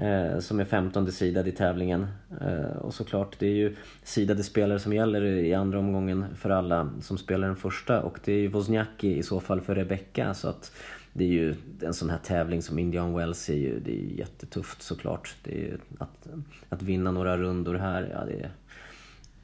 Eh, 0.00 0.38
som 0.38 0.60
är 0.60 0.64
15 0.64 1.12
sidad 1.12 1.48
i 1.48 1.52
tävlingen. 1.52 2.06
Eh, 2.40 2.76
och 2.76 2.94
såklart, 2.94 3.36
det 3.38 3.46
är 3.46 3.54
ju 3.54 3.76
sidade 4.02 4.42
spelare 4.42 4.78
som 4.78 4.92
gäller 4.92 5.22
i 5.24 5.54
andra 5.54 5.78
omgången 5.78 6.24
för 6.36 6.50
alla 6.50 6.90
som 7.00 7.18
spelar 7.18 7.46
den 7.46 7.56
första 7.56 8.02
och 8.02 8.20
det 8.24 8.32
är 8.32 8.38
ju 8.38 8.48
Wozniacki 8.48 9.18
i 9.18 9.22
så 9.22 9.40
fall 9.40 9.60
för 9.60 9.74
Rebecca 9.74 10.34
så 10.34 10.48
att 10.48 10.72
det 11.12 11.24
är 11.24 11.28
ju 11.28 11.54
en 11.82 11.94
sån 11.94 12.10
här 12.10 12.18
tävling 12.18 12.62
som 12.62 12.78
Indian 12.78 13.14
Wells 13.14 13.50
är 13.50 13.54
ju, 13.54 13.80
det 13.80 13.90
är 13.90 14.02
ju 14.02 14.16
jättetufft 14.16 14.82
såklart. 14.82 15.36
Det 15.44 15.52
är 15.52 15.58
ju 15.58 15.78
att, 15.98 16.28
att 16.68 16.82
vinna 16.82 17.10
några 17.10 17.38
rundor 17.38 17.74
här, 17.74 18.10
ja 18.12 18.24
det 18.24 18.40
är, 18.40 18.50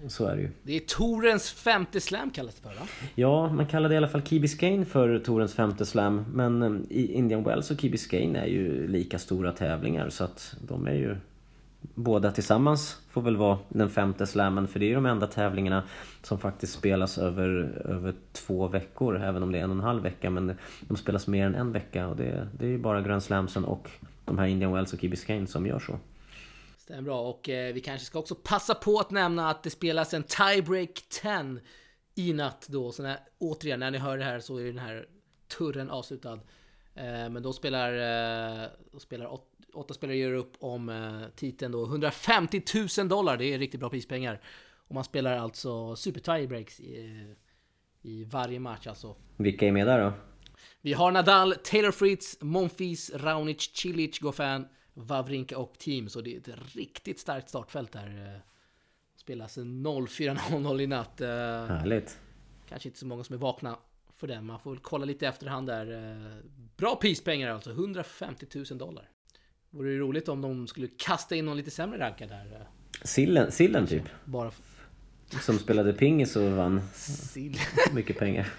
så 0.09 0.27
är 0.27 0.37
det 0.37 0.43
ju. 0.43 0.51
Det 0.63 0.77
är 0.77 0.81
Torens 0.81 1.51
femte 1.51 2.01
slam 2.01 2.31
kallas 2.31 2.55
det 2.55 2.63
för 2.63 2.69
va? 2.69 2.87
Ja, 3.15 3.53
man 3.53 3.67
kallade 3.67 3.95
i 3.95 3.97
alla 3.97 4.09
fall 4.09 4.23
Key 4.23 4.41
Biscayne 4.41 4.85
för 4.85 5.19
Torens 5.19 5.55
femte 5.55 5.87
slam. 5.87 6.25
Men 6.33 6.63
eh, 6.63 6.81
i 6.91 7.13
Indian 7.13 7.45
Wells 7.45 7.71
och 7.71 7.81
Key 7.81 7.91
Biscayne 7.91 8.39
är 8.39 8.47
ju 8.47 8.89
lika 8.89 9.19
stora 9.19 9.53
tävlingar 9.53 10.11
så 10.11 10.25
att 10.25 10.57
de 10.69 10.87
är 10.87 10.95
ju... 10.95 11.17
Båda 11.95 12.33
tillsammans 12.33 13.01
får 13.11 13.23
väl 13.23 13.37
vara 13.37 13.59
den 13.69 13.91
femte 13.91 14.27
slammen 14.27 14.69
för 14.69 14.81
det 14.81 14.85
är 14.85 14.89
ju 14.89 14.95
de 14.95 15.07
enda 15.07 15.27
tävlingarna 15.27 15.83
som 16.23 16.39
faktiskt 16.39 16.73
spelas 16.73 17.19
över, 17.19 17.49
över 17.85 18.15
två 18.33 18.69
veckor 18.69 19.23
även 19.23 19.43
om 19.43 19.53
det 19.53 19.59
är 19.59 19.63
en 19.63 19.71
och 19.71 19.77
en 19.77 19.83
halv 19.83 20.03
vecka 20.03 20.31
men 20.31 20.57
de 20.81 20.97
spelas 20.97 21.27
mer 21.27 21.47
än 21.47 21.55
en 21.55 21.73
vecka 21.73 22.09
och 22.09 22.17
det, 22.17 22.49
det 22.59 22.65
är 22.65 22.71
ju 22.71 22.79
bara 22.79 23.01
Grand 23.01 23.23
Slamsen 23.23 23.65
och 23.65 23.91
de 24.25 24.39
här 24.39 24.47
Indian 24.47 24.73
Wells 24.73 24.93
och 24.93 25.01
Key 25.01 25.11
Biscayne 25.11 25.47
som 25.47 25.67
gör 25.67 25.79
så. 25.79 25.99
Stämmer 26.87 27.03
bra 27.03 27.21
och 27.21 27.49
eh, 27.49 27.75
vi 27.75 27.81
kanske 27.81 28.07
ska 28.07 28.19
också 28.19 28.35
passa 28.35 28.75
på 28.75 28.99
att 28.99 29.11
nämna 29.11 29.51
att 29.51 29.63
det 29.63 29.71
spelas 29.71 30.15
en 30.15 30.23
tiebreak 30.23 31.03
10 31.23 31.61
i 32.15 32.33
natt 32.33 32.67
då. 32.69 32.93
Så 32.93 33.03
när, 33.03 33.19
återigen, 33.39 33.81
när 33.81 33.91
ni 33.91 33.99
hör 33.99 34.19
det 34.19 34.25
här 34.25 34.41
så 34.41 34.57
är 34.57 34.65
den 34.65 34.79
här 34.79 35.09
turren 35.59 35.91
avslutad. 35.91 36.41
Eh, 36.95 37.29
men 37.31 37.43
då 37.43 37.53
spelar, 37.53 37.93
eh, 37.93 38.69
då 38.93 38.99
spelar 38.99 39.27
åt, 39.27 39.51
åtta 39.75 39.95
spelare 39.95 40.17
gör 40.17 40.33
upp 40.33 40.53
om 40.59 40.89
eh, 40.89 41.29
titeln 41.37 41.73
då. 41.73 41.85
150 41.85 42.63
000 42.99 43.09
dollar, 43.09 43.37
det 43.37 43.55
är 43.55 43.59
riktigt 43.59 43.81
bra 43.81 43.91
prispengar. 43.91 44.41
Och 44.89 44.95
man 44.95 45.05
spelar 45.05 45.39
alltså 45.39 45.97
super 45.97 46.21
tiebreaks 46.21 46.81
i, 46.81 47.25
i 48.03 48.25
varje 48.25 48.61
match 48.61 48.87
alltså. 48.87 49.17
Vilka 49.37 49.67
är 49.67 49.73
med 49.73 49.87
där 49.87 50.01
då? 50.01 50.13
Vi 50.81 50.93
har 50.93 51.13
Nadal, 51.13 51.55
Taylor 51.55 51.91
Fritz, 51.91 52.39
Monfils, 52.41 53.11
Raonic, 53.15 53.71
Cilic, 53.75 54.19
Goffin, 54.19 54.67
Wawrinka 54.99 55.59
och 55.59 55.79
Team. 55.79 56.09
Så 56.09 56.21
det 56.21 56.35
är 56.35 56.39
ett 56.39 56.75
riktigt 56.77 57.19
starkt 57.21 57.49
startfält 57.49 57.93
där. 57.93 58.35
eh, 58.35 58.41
spelas 59.17 59.59
04.00 59.59 60.81
i 60.81 60.87
natt. 60.87 61.21
Eh, 61.21 61.29
Härligt. 61.29 62.19
Kanske 62.69 62.89
inte 62.89 62.99
så 62.99 63.07
många 63.07 63.25
som 63.25 63.35
är 63.35 63.39
vakna 63.39 63.79
för 64.15 64.27
den. 64.27 64.47
Man 64.47 64.61
får 64.61 64.71
väl 64.71 64.81
kolla 64.83 65.05
lite 65.05 65.27
efterhand 65.29 65.67
där. 65.67 66.11
Eh, 66.13 66.37
Bra 66.77 66.97
prispengar 66.97 67.51
alltså, 67.51 67.71
150 67.71 68.47
000 68.55 68.65
dollar. 68.79 69.11
Vore 69.71 69.91
det 69.91 69.99
roligt 69.99 70.29
om 70.29 70.41
de 70.41 70.67
skulle 70.67 70.89
kasta 70.99 71.37
in 71.37 71.45
någon 71.45 71.57
lite 71.57 71.71
sämre 71.71 71.99
rankad 71.99 72.29
där. 72.29 72.69
Sillen, 73.05 73.53
sillen 73.53 73.87
typ. 73.87 74.03
Bara 74.25 74.51
Som 75.43 75.59
spelade 75.59 75.93
pingis 75.93 76.37
och 76.37 76.51
vann 76.51 76.81
sill. 76.95 77.59
mycket 77.95 78.19
pengar. 78.19 78.53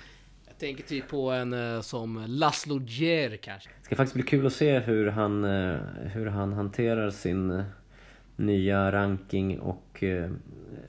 Tänker 0.60 0.84
typ 0.84 1.08
på 1.08 1.32
en 1.32 1.54
eh, 1.54 1.82
som 1.82 2.26
Laszlo 2.28 2.80
Djer 2.80 3.38
kanske. 3.38 3.70
Det 3.80 3.86
ska 3.86 3.96
faktiskt 3.96 4.14
bli 4.14 4.24
kul 4.24 4.46
att 4.46 4.54
se 4.54 4.80
hur 4.80 5.08
han, 5.08 5.44
eh, 5.44 5.80
hur 6.14 6.26
han 6.26 6.54
hanterar 6.54 7.10
sin 7.10 7.52
eh, 7.52 7.66
nya 8.36 8.92
ranking 8.92 9.60
och, 9.60 10.04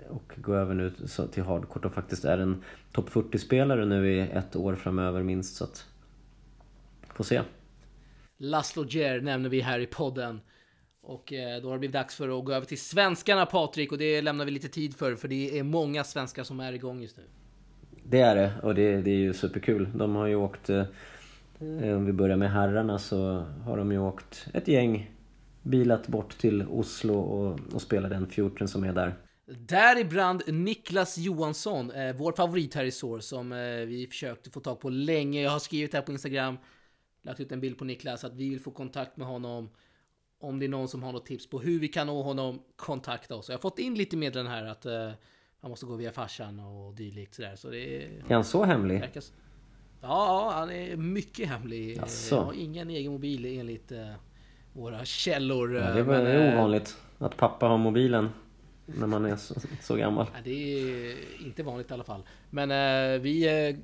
och 0.09 0.33
gå 0.37 0.55
över 0.55 0.75
nu 0.75 0.93
till 1.33 1.43
hardcourt 1.43 1.85
och 1.85 1.95
faktiskt 1.95 2.25
är 2.25 2.39
en 2.39 2.65
topp 2.93 3.11
40-spelare 3.11 3.85
nu 3.85 4.13
i 4.13 4.21
ett 4.21 4.57
år 4.57 4.75
framöver 4.75 5.23
minst 5.23 5.57
så 5.57 5.65
att... 5.65 5.87
Får 7.15 7.25
se. 7.25 7.43
Laszlo 8.39 8.85
Djer 8.85 9.21
nämner 9.21 9.49
vi 9.49 9.61
här 9.61 9.79
i 9.79 9.87
podden. 9.87 10.41
Och 11.03 11.33
då 11.63 11.69
har 11.69 11.73
det 11.73 11.79
blivit 11.79 11.93
dags 11.93 12.15
för 12.15 12.39
att 12.39 12.45
gå 12.45 12.53
över 12.53 12.67
till 12.67 12.81
svenskarna 12.81 13.47
Patrik 13.47 13.93
och 13.93 13.99
det 13.99 14.23
lämnar 14.23 14.45
vi 14.45 14.51
lite 14.51 14.69
tid 14.69 14.97
för 14.97 15.17
för 15.17 15.29
det 15.29 15.59
är 15.59 15.63
många 15.63 16.05
svenskar 16.05 16.45
som 16.45 16.61
är 16.61 16.73
igång 16.73 17.03
just 17.03 17.17
nu. 17.17 17.25
Det 18.11 18.21
är 18.21 18.35
det 18.35 18.53
och 18.63 18.75
det, 18.75 19.03
det 19.03 19.11
är 19.11 19.17
ju 19.17 19.35
superkul. 19.35 19.89
De 19.95 20.17
har 20.17 20.27
ju 20.27 20.35
åkt, 20.35 20.71
eh, 20.71 20.85
om 21.97 22.07
vi 22.07 22.13
börjar 22.13 22.37
med 22.37 22.51
herrarna 22.51 22.99
så 22.99 23.47
har 23.65 23.77
de 23.77 23.93
ju 23.93 23.99
åkt 23.99 24.47
ett 24.55 24.69
gäng 24.69 25.11
bilat 25.63 26.09
bort 26.09 26.39
till 26.39 26.67
Oslo 26.69 27.15
och, 27.15 27.61
och 27.75 27.83
spelat 27.83 28.11
den 28.11 28.27
fjorten 28.27 28.69
som 28.69 28.85
är 28.85 28.93
där. 28.93 29.15
Däribland 29.47 30.43
Niklas 30.47 31.19
Johansson, 31.19 31.91
eh, 31.91 32.17
vår 32.17 32.33
favorit 32.33 32.75
här 32.75 32.85
i 32.85 32.91
SOR 32.91 33.21
som 33.21 33.53
eh, 33.53 33.59
vi 33.87 34.07
försökte 34.11 34.51
få 34.51 34.61
tag 34.61 34.81
på 34.81 34.89
länge. 34.91 35.43
Jag 35.43 35.51
har 35.51 35.59
skrivit 35.59 35.95
här 35.95 36.03
på 36.03 36.13
Instagram, 36.13 36.59
lagt 37.23 37.41
ut 37.41 37.53
en 37.53 37.61
bild 37.61 37.79
på 37.79 37.85
Niklas 37.85 38.25
att 38.25 38.35
vi 38.35 38.49
vill 38.49 38.61
få 38.61 38.71
kontakt 38.71 39.17
med 39.17 39.27
honom. 39.27 39.71
Om 40.41 40.59
det 40.59 40.67
är 40.67 40.69
någon 40.69 40.89
som 40.89 41.03
har 41.03 41.13
något 41.13 41.27
tips 41.27 41.51
på 41.51 41.61
hur 41.61 41.81
vi 41.81 41.89
kan 41.89 42.07
nå 42.07 42.23
honom, 42.23 42.63
kontakta 42.77 43.37
oss. 43.37 43.49
Jag 43.49 43.57
har 43.57 43.61
fått 43.61 43.79
in 43.79 43.95
lite 43.95 44.17
meddelanden 44.17 44.55
här 44.55 44.65
att 44.65 44.87
eh, 44.87 45.11
han 45.61 45.71
måste 45.71 45.87
gå 45.87 45.97
via 45.97 46.13
farsan 46.13 46.61
och 46.61 46.95
dylikt 46.95 47.35
sådär. 47.35 47.57
Så 47.57 47.71
det 47.71 47.79
är... 47.79 48.09
Är 48.29 48.35
han 48.35 48.45
så 48.45 48.65
hemlig? 48.65 49.01
verkar 49.01 49.23
Ja, 50.01 50.53
han 50.55 50.71
är 50.71 50.97
mycket 50.97 51.49
hemlig. 51.49 51.97
Jaså? 51.97 52.35
Jag 52.35 52.43
har 52.43 52.53
ingen 52.53 52.91
egen 52.91 53.13
mobil 53.13 53.59
enligt 53.61 53.93
eh, 53.93 54.13
våra 54.73 55.05
källor. 55.05 55.77
Ja, 55.77 55.89
eh, 55.89 55.95
det 55.95 56.03
var 56.03 56.15
men, 56.15 56.25
det 56.25 56.31
är 56.31 56.53
eh, 56.53 56.59
ovanligt 56.59 56.97
att 57.19 57.37
pappa 57.37 57.67
har 57.67 57.79
mobilen 57.79 58.29
när 58.87 59.07
man 59.07 59.25
är 59.25 59.37
så, 59.37 59.55
så 59.83 59.97
gammal. 59.97 60.27
Ja, 60.35 60.41
det 60.45 60.81
är 60.81 61.17
inte 61.47 61.63
vanligt 61.63 61.91
i 61.91 61.95
alla 61.95 62.05
fall. 62.05 62.23
Men 62.51 62.71
eh, 62.71 63.21
vi 63.21 63.67
eh, 63.69 63.77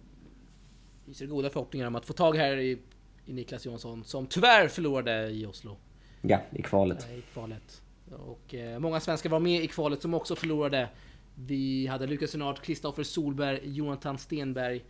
hyser 1.07 1.27
goda 1.27 1.51
förhoppningar 1.51 1.87
om 1.87 1.95
att 1.97 2.07
få 2.07 2.13
tag 2.13 2.37
här 2.37 2.57
i, 2.57 2.79
i 3.27 3.33
Niklas 3.33 3.67
Johansson 3.67 4.05
som 4.05 4.27
tyvärr 4.27 4.69
förlorade 4.69 5.31
i 5.31 5.47
Oslo 5.47 5.77
Ja, 6.23 6.41
i 6.53 6.63
kvalet. 6.63 7.09
i 7.13 7.23
kvalet. 7.33 7.83
Och 8.11 8.55
eh, 8.55 8.79
många 8.79 9.01
svenskar 9.01 9.31
var 9.31 9.41
med 9.41 9.65
i 9.65 9.67
kvalet 9.67 10.03
som 10.03 10.15
också 10.15 10.37
förlorade. 10.37 10.89
Vi 11.35 11.87
hade 11.87 12.07
Lukas 12.07 12.31
Senart, 12.31 12.63
Kristoffer 12.63 13.03
Solberg, 13.03 13.61
Jonathan 13.65 14.19
Stenberg, 14.19 14.85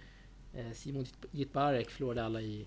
eh, 0.55 0.73
Simon 0.73 1.07
Jitbarek 1.31 1.91
förlorade 1.91 2.25
alla 2.25 2.41
i, 2.41 2.67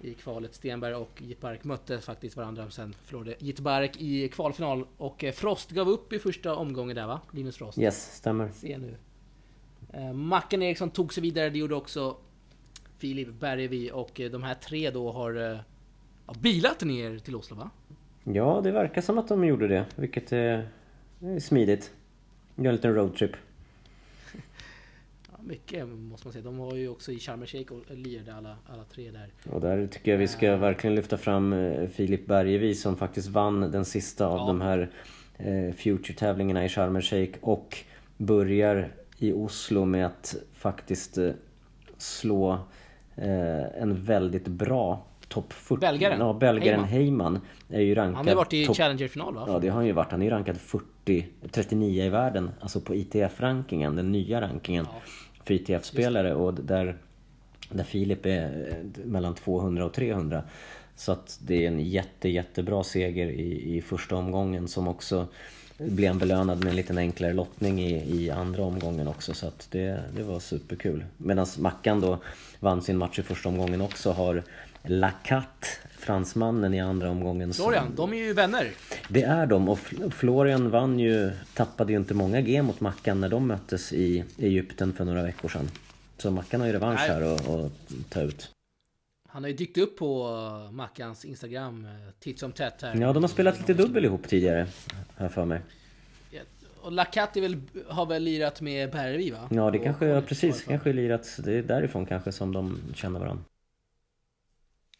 i 0.00 0.14
kvalet. 0.14 0.54
Stenberg 0.54 0.94
och 0.94 1.22
Jitbarek 1.22 1.64
mötte 1.64 2.00
faktiskt 2.00 2.36
varandra. 2.36 2.70
Sen 2.70 2.94
förlorade 3.04 3.34
Jitbarek 3.38 4.00
i 4.00 4.28
kvalfinal 4.28 4.86
och 4.96 5.24
eh, 5.24 5.32
Frost 5.32 5.70
gav 5.70 5.88
upp 5.88 6.12
i 6.12 6.18
första 6.18 6.54
omgången 6.54 6.96
där 6.96 7.06
va? 7.06 7.20
Linus 7.30 7.56
Frost. 7.56 7.78
Yes, 7.78 8.16
stämmer. 8.16 8.50
Se 8.50 8.78
nu. 8.78 8.94
Eh, 9.92 10.12
Macken 10.12 10.62
Eriksson 10.62 10.90
tog 10.90 11.14
sig 11.14 11.22
vidare, 11.22 11.50
det 11.50 11.58
gjorde 11.58 11.74
också 11.74 12.16
Filip 12.98 13.28
Bergevi 13.40 13.90
och 13.92 14.20
de 14.32 14.42
här 14.42 14.54
tre 14.54 14.90
då 14.90 15.12
har 15.12 15.32
ja, 16.26 16.34
bilat 16.40 16.84
ner 16.84 17.18
till 17.18 17.36
Oslo 17.36 17.56
va? 17.56 17.70
Ja, 18.24 18.60
det 18.64 18.70
verkar 18.70 19.00
som 19.00 19.18
att 19.18 19.28
de 19.28 19.44
gjorde 19.44 19.68
det, 19.68 19.86
vilket 19.96 20.32
är 20.32 20.68
smidigt. 21.40 21.92
Gör 22.58 22.68
en 22.68 22.74
liten 22.76 22.94
roadtrip. 22.94 23.30
Ja, 25.30 25.38
mycket 25.44 25.88
måste 25.88 26.26
man 26.26 26.32
säga. 26.32 26.44
De 26.44 26.58
var 26.58 26.74
ju 26.74 26.88
också 26.88 27.12
i 27.12 27.18
Sharm 27.18 27.42
el 27.42 27.48
Sheikh 27.48 27.72
och 27.72 27.82
lirade 27.90 28.34
alla, 28.34 28.56
alla 28.72 28.84
tre 28.84 29.10
där. 29.10 29.28
Och 29.52 29.60
där 29.60 29.86
tycker 29.86 30.10
jag 30.10 30.18
vi 30.18 30.28
ska 30.28 30.56
verkligen 30.56 30.94
lyfta 30.96 31.16
fram 31.18 31.52
eh, 31.52 31.88
Filip 31.88 32.26
Bergevi 32.26 32.74
som 32.74 32.96
faktiskt 32.96 33.28
vann 33.28 33.60
den 33.60 33.84
sista 33.84 34.26
av 34.26 34.36
Ja. 34.38 34.46
de 34.46 34.60
här 34.60 34.90
eh, 35.38 35.72
Future-tävlingarna 35.74 36.64
i 36.64 36.68
Sharm 36.68 36.96
el 36.96 37.02
Sheikh 37.02 37.38
och 37.40 37.78
börjar 38.16 38.88
i 39.18 39.32
Oslo 39.32 39.84
med 39.84 40.06
att 40.06 40.36
faktiskt 40.54 41.18
eh, 41.18 41.30
slå 41.96 42.52
eh, 43.16 43.82
en 43.82 44.04
väldigt 44.04 44.48
bra 44.48 45.04
topp 45.28 45.52
40. 45.52 45.80
Belgaren. 45.80 46.20
Ja, 46.20 46.32
belgaren 46.32 46.84
Heyman. 46.84 47.32
Heyman 47.34 47.40
är 47.68 47.80
ju 47.80 47.94
rankad 47.94 48.16
Han 48.16 48.28
har 48.28 48.34
varit 48.34 48.52
i 48.52 48.66
topp- 48.66 48.76
Challenger-final 48.76 49.34
va? 49.34 49.44
Ja 49.48 49.58
det 49.58 49.68
har 49.68 49.76
han 49.76 49.86
ju 49.86 49.92
varit. 49.92 50.10
Han 50.10 50.20
är 50.20 50.24
ju 50.24 50.30
rankad 50.30 50.56
40, 50.56 50.84
39 51.50 52.04
i 52.04 52.08
världen. 52.08 52.50
Alltså 52.60 52.80
på 52.80 52.94
ITF-rankingen, 52.94 53.96
den 53.96 54.12
nya 54.12 54.40
rankingen. 54.40 54.86
För 55.44 55.54
ITF-spelare 55.54 56.34
och 56.34 56.54
där, 56.54 56.96
där 57.70 57.84
Filip 57.84 58.26
är 58.26 58.68
eh, 58.70 59.04
mellan 59.04 59.34
200 59.34 59.84
och 59.84 59.92
300. 59.92 60.42
Så 60.96 61.12
att 61.12 61.38
det 61.42 61.64
är 61.64 61.68
en 61.68 61.80
jätte, 61.80 62.28
jättebra 62.28 62.84
seger 62.84 63.26
i, 63.26 63.76
i 63.76 63.82
första 63.82 64.16
omgången 64.16 64.68
som 64.68 64.88
också 64.88 65.26
blev 65.78 66.18
belönad 66.18 66.58
med 66.58 66.68
en 66.68 66.76
liten 66.76 66.98
enklare 66.98 67.32
lottning 67.32 67.80
i, 67.80 68.22
i 68.22 68.30
andra 68.30 68.62
omgången 68.62 69.08
också. 69.08 69.34
Så 69.34 69.46
att 69.46 69.68
det, 69.70 70.02
det 70.16 70.22
var 70.22 70.40
superkul. 70.40 71.04
Medan 71.16 71.46
Mackan 71.58 72.00
då 72.00 72.18
vann 72.60 72.82
sin 72.82 72.98
match 72.98 73.18
i 73.18 73.22
första 73.22 73.48
omgången 73.48 73.80
också 73.80 74.12
har 74.12 74.42
Lacat, 74.82 75.80
fransmannen 76.00 76.74
i 76.74 76.80
andra 76.80 77.10
omgången. 77.10 77.52
som- 77.52 77.64
Florian, 77.64 77.94
de 77.96 78.12
är 78.12 78.16
ju 78.16 78.32
vänner. 78.32 78.70
det 79.08 79.22
är 79.22 79.46
de 79.46 79.68
och 79.68 79.78
Fl- 79.78 80.10
Florian 80.10 80.70
vann 80.70 80.98
ju, 80.98 81.30
tappade 81.54 81.92
ju 81.92 81.98
inte 81.98 82.14
många 82.14 82.40
G 82.40 82.62
mot 82.62 82.80
Mackan 82.80 83.20
när 83.20 83.28
de 83.28 83.46
möttes 83.46 83.92
i 83.92 84.24
Egypten 84.38 84.92
för 84.92 85.04
några 85.04 85.22
veckor 85.22 85.48
sedan. 85.48 85.70
Så 86.18 86.30
Mackan 86.30 86.60
har 86.60 86.66
ju 86.66 86.72
revansch 86.72 87.00
Nej. 87.00 87.08
här 87.10 87.22
och, 87.22 87.54
och 87.64 87.70
ta 88.08 88.20
ut. 88.20 88.50
Han 89.28 89.42
har 89.42 89.48
ju 89.50 89.56
dykt 89.56 89.78
upp 89.78 89.98
på 89.98 90.28
Mackans 90.72 91.24
Instagram 91.24 91.84
eh, 91.84 91.90
titt 92.20 92.38
som 92.38 92.52
tätt 92.52 92.82
här. 92.82 92.96
Ja, 93.00 93.12
de 93.12 93.22
har 93.22 93.28
spelat 93.28 93.58
lite 93.58 93.74
dubbel 93.74 94.04
ihop 94.04 94.28
tidigare, 94.28 94.66
jag 95.16 95.32
för 95.32 95.44
mig. 95.44 95.60
Och 96.80 96.92
Lacat 96.92 97.36
är 97.36 97.40
väl, 97.40 97.60
har 97.88 98.06
väl 98.06 98.22
lirat 98.22 98.60
med 98.60 98.90
Bergvi 98.90 99.30
va? 99.30 99.48
Ja, 99.50 99.70
det 99.70 99.78
Och 99.78 99.84
kanske, 99.84 100.06
ja, 100.06 100.20
precis, 100.20 100.62
kanske 100.62 100.92
lirat, 100.92 101.38
det 101.44 101.52
är 101.52 101.62
därifrån 101.62 102.06
kanske 102.06 102.32
som 102.32 102.52
de 102.52 102.78
känner 102.94 103.20
varandra. 103.20 103.44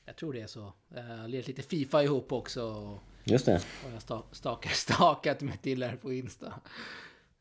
Jag 0.08 0.16
tror 0.16 0.32
det 0.32 0.40
är 0.40 0.46
så. 0.46 0.72
Uh, 0.96 1.28
lirat 1.28 1.46
lite 1.46 1.62
Fifa 1.62 2.02
ihop 2.02 2.32
också. 2.32 2.62
Och 2.62 2.98
Just 3.24 3.46
det. 3.46 3.52
har 3.84 3.90
jag 3.90 4.00
sta- 4.00 4.22
stakar, 4.32 4.70
stakat 4.74 5.40
mig 5.40 5.56
till 5.56 5.82
här 5.82 5.96
på 5.96 6.12
Insta. 6.12 6.46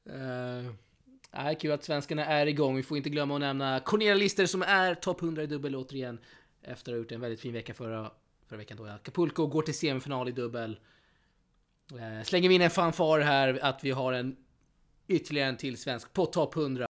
Uh, 0.09 0.71
är 1.31 1.53
kul 1.59 1.71
att 1.71 1.83
svenskarna 1.83 2.25
är 2.25 2.45
igång. 2.45 2.75
Vi 2.75 2.83
får 2.83 2.97
inte 2.97 3.09
glömma 3.09 3.33
att 3.35 3.39
nämna 3.39 3.79
Cornelia 3.79 4.15
Lister 4.15 4.45
som 4.45 4.61
är 4.61 4.95
topp 4.95 5.21
100 5.21 5.43
i 5.43 5.47
dubbel 5.47 5.75
återigen. 5.75 6.19
Efter 6.61 6.91
att 6.91 6.95
ha 6.95 6.97
gjort 6.97 7.11
en 7.11 7.21
väldigt 7.21 7.39
fin 7.39 7.53
vecka 7.53 7.73
förra, 7.73 8.11
förra 8.47 8.57
veckan 8.57 8.77
då. 8.77 8.85
Acapulco 8.85 9.47
går 9.47 9.61
till 9.61 9.77
semifinal 9.77 10.29
i 10.29 10.31
dubbel. 10.31 10.79
Eh, 11.91 12.23
slänger 12.23 12.49
vi 12.49 12.55
in 12.55 12.61
en 12.61 12.69
fanfar 12.69 13.19
här 13.19 13.59
att 13.61 13.83
vi 13.83 13.91
har 13.91 14.13
en 14.13 14.35
ytterligare 15.07 15.49
en 15.49 15.57
till 15.57 15.77
svensk 15.77 16.13
på 16.13 16.25
topp 16.25 16.55
100. 16.55 16.86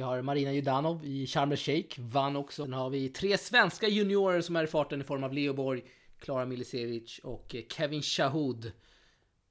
Vi 0.00 0.04
har 0.04 0.22
Marina 0.22 0.52
Judanov 0.52 1.04
i 1.04 1.26
Sharm 1.26 1.52
el 1.52 1.58
Sheikh, 1.58 2.00
vann 2.00 2.36
också. 2.36 2.64
Sen 2.64 2.72
har 2.72 2.90
vi 2.90 3.08
tre 3.08 3.38
svenska 3.38 3.88
juniorer 3.88 4.40
som 4.40 4.56
är 4.56 4.64
i 4.64 4.66
farten 4.66 5.00
i 5.00 5.04
form 5.04 5.24
av 5.24 5.32
Leo 5.32 5.52
Borg, 5.52 5.82
Klara 6.18 6.46
Milisevic 6.46 7.20
och 7.22 7.56
Kevin 7.68 8.02
Shahoud. 8.02 8.72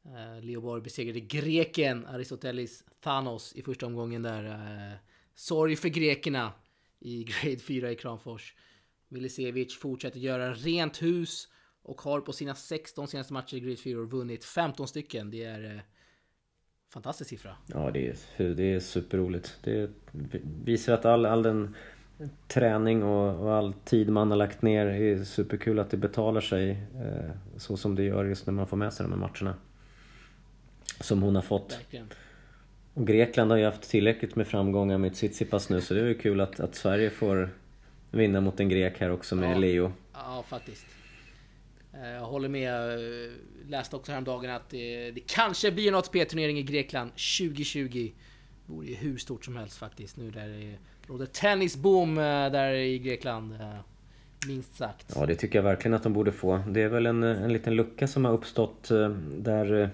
Eh, 0.05 0.43
Leo 0.43 0.61
Borg 0.61 0.81
besegrade 0.81 1.19
greken 1.19 2.05
Aristotelis 2.05 2.83
Thanos 3.03 3.53
i 3.53 3.61
första 3.61 3.85
omgången 3.85 4.21
där. 4.21 4.45
Eh, 4.45 4.97
sorg 5.35 5.75
för 5.75 5.89
grekerna 5.89 6.53
i 6.99 7.23
grade 7.43 7.59
4 7.59 7.91
i 7.91 7.95
Kramfors. 7.95 8.55
Milisevic 9.07 9.77
fortsätter 9.77 10.19
göra 10.19 10.53
rent 10.53 11.01
hus 11.01 11.47
och 11.83 12.01
har 12.01 12.21
på 12.21 12.33
sina 12.33 12.55
16 12.55 13.07
senaste 13.07 13.33
matcher 13.33 13.57
i 13.57 13.59
grade 13.59 13.77
4 13.77 14.01
vunnit 14.01 14.45
15 14.45 14.87
stycken. 14.87 15.31
Det 15.31 15.43
är 15.43 15.75
eh, 15.75 15.81
fantastisk 16.89 17.29
siffra. 17.29 17.51
Ja, 17.67 17.91
det 17.93 18.07
är, 18.37 18.53
det 18.53 18.73
är 18.73 18.79
superroligt. 18.79 19.57
Det 19.63 19.89
visar 20.63 20.93
att 20.93 21.05
all, 21.05 21.25
all 21.25 21.43
den 21.43 21.75
träning 22.47 23.03
och, 23.03 23.43
och 23.45 23.53
all 23.53 23.73
tid 23.73 24.09
man 24.09 24.29
har 24.31 24.37
lagt 24.37 24.61
ner 24.61 24.85
är 24.85 25.23
superkul 25.23 25.79
att 25.79 25.89
det 25.91 25.97
betalar 25.97 26.41
sig 26.41 26.69
eh, 26.71 27.31
så 27.57 27.77
som 27.77 27.95
det 27.95 28.03
gör 28.03 28.25
just 28.25 28.45
när 28.45 28.53
man 28.53 28.67
får 28.67 28.77
med 28.77 28.93
sig 28.93 29.03
de 29.03 29.11
här 29.11 29.19
matcherna. 29.29 29.55
Som 30.99 31.21
hon 31.23 31.35
har 31.35 31.41
fått. 31.41 31.73
Verkligen. 31.79 32.07
Och 32.93 33.07
Grekland 33.07 33.51
har 33.51 33.57
ju 33.57 33.65
haft 33.65 33.89
tillräckligt 33.89 34.35
med 34.35 34.47
framgångar 34.47 34.97
med 34.97 35.13
Tsitsipas 35.13 35.69
nu 35.69 35.81
så 35.81 35.93
det 35.93 35.99
är 36.01 36.05
ju 36.05 36.17
kul 36.17 36.41
att, 36.41 36.59
att 36.59 36.75
Sverige 36.75 37.09
får 37.09 37.49
vinna 38.11 38.41
mot 38.41 38.59
en 38.59 38.69
grek 38.69 38.99
här 38.99 39.11
också 39.11 39.35
med 39.35 39.51
Ja. 39.55 39.57
Leo. 39.57 39.91
Ja, 40.13 40.43
faktiskt. 40.47 40.85
Eh, 41.93 42.09
jag 42.09 42.25
håller 42.25 42.49
med. 42.49 42.93
Eh, 42.93 43.31
läste 43.67 43.95
också 43.95 44.11
häromdagen 44.11 44.51
att 44.51 44.69
det, 44.69 45.11
det 45.11 45.19
kanske 45.19 45.71
blir 45.71 45.87
en 45.87 45.95
ATP-turnering 45.95 46.57
i 46.57 46.63
Grekland 46.63 47.11
2020. 47.11 47.89
Det 47.93 48.73
Vore 48.73 48.87
ju 48.87 48.95
hur 48.95 49.17
stort 49.17 49.45
som 49.45 49.57
helst 49.57 49.77
faktiskt 49.77 50.17
nu 50.17 50.31
där 50.31 50.47
det 50.47 50.75
råder 51.07 51.25
tennisboom 51.25 52.17
eh, 52.17 52.23
där 52.23 52.73
i 52.73 52.99
Grekland. 52.99 53.57
Minst 54.47 54.77
sagt. 54.77 55.13
Ja, 55.15 55.25
det 55.25 55.35
tycker 55.35 55.57
jag 55.57 55.63
verkligen 55.63 55.93
att 55.93 56.03
de 56.03 56.13
borde 56.13 56.31
få. 56.31 56.63
Det 56.67 56.81
är 56.81 56.87
väl 56.87 57.05
en, 57.05 57.23
en 57.23 57.53
liten 57.53 57.75
lucka 57.75 58.07
som 58.07 58.25
har 58.25 58.31
uppstått 58.31 58.89
där 59.37 59.89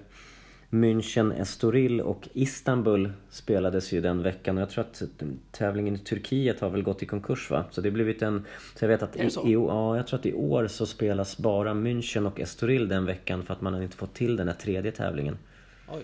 München, 0.70 1.32
Estoril 1.32 2.00
och 2.00 2.28
Istanbul 2.32 3.12
spelades 3.30 3.92
ju 3.92 4.00
den 4.00 4.22
veckan 4.22 4.56
och 4.56 4.62
jag 4.62 4.70
tror 4.70 4.84
att 4.84 5.02
tävlingen 5.50 5.94
i 5.94 5.98
Turkiet 5.98 6.60
har 6.60 6.70
väl 6.70 6.82
gått 6.82 7.02
i 7.02 7.06
konkurs 7.06 7.50
va? 7.50 7.64
Så 7.70 7.80
det 7.80 7.88
har 7.88 7.92
blivit 7.94 8.22
en... 8.22 8.44
Så 8.74 8.84
jag 8.84 8.88
vet 8.88 9.02
att 9.02 9.16
i, 9.16 9.20
i, 9.22 9.52
ja, 9.52 9.96
jag 9.96 10.06
tror 10.06 10.18
att 10.18 10.26
i 10.26 10.34
år 10.34 10.66
så 10.66 10.86
spelas 10.86 11.38
bara 11.38 11.74
München 11.74 12.26
och 12.26 12.40
Estoril 12.40 12.88
den 12.88 13.04
veckan 13.06 13.42
för 13.42 13.54
att 13.54 13.60
man 13.60 13.74
har 13.74 13.82
inte 13.82 13.96
fått 13.96 14.14
till 14.14 14.36
den 14.36 14.48
här 14.48 14.54
tredje 14.54 14.92
tävlingen. 14.92 15.38
Oj. 15.88 16.02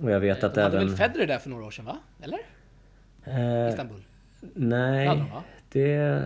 Och 0.00 0.10
jag 0.10 0.20
vet 0.20 0.44
att 0.44 0.54
De 0.54 0.60
hade 0.60 0.76
även... 0.76 0.88
väl 0.88 0.96
Federer 0.96 1.26
där 1.26 1.38
för 1.38 1.50
några 1.50 1.64
år 1.64 1.70
sedan 1.70 1.84
va? 1.84 1.98
Eller? 2.22 2.38
Eh, 3.24 3.68
Istanbul? 3.70 4.00
nej, 4.54 5.06
Hade 5.06 5.20
va? 5.20 5.42
det... 5.72 6.24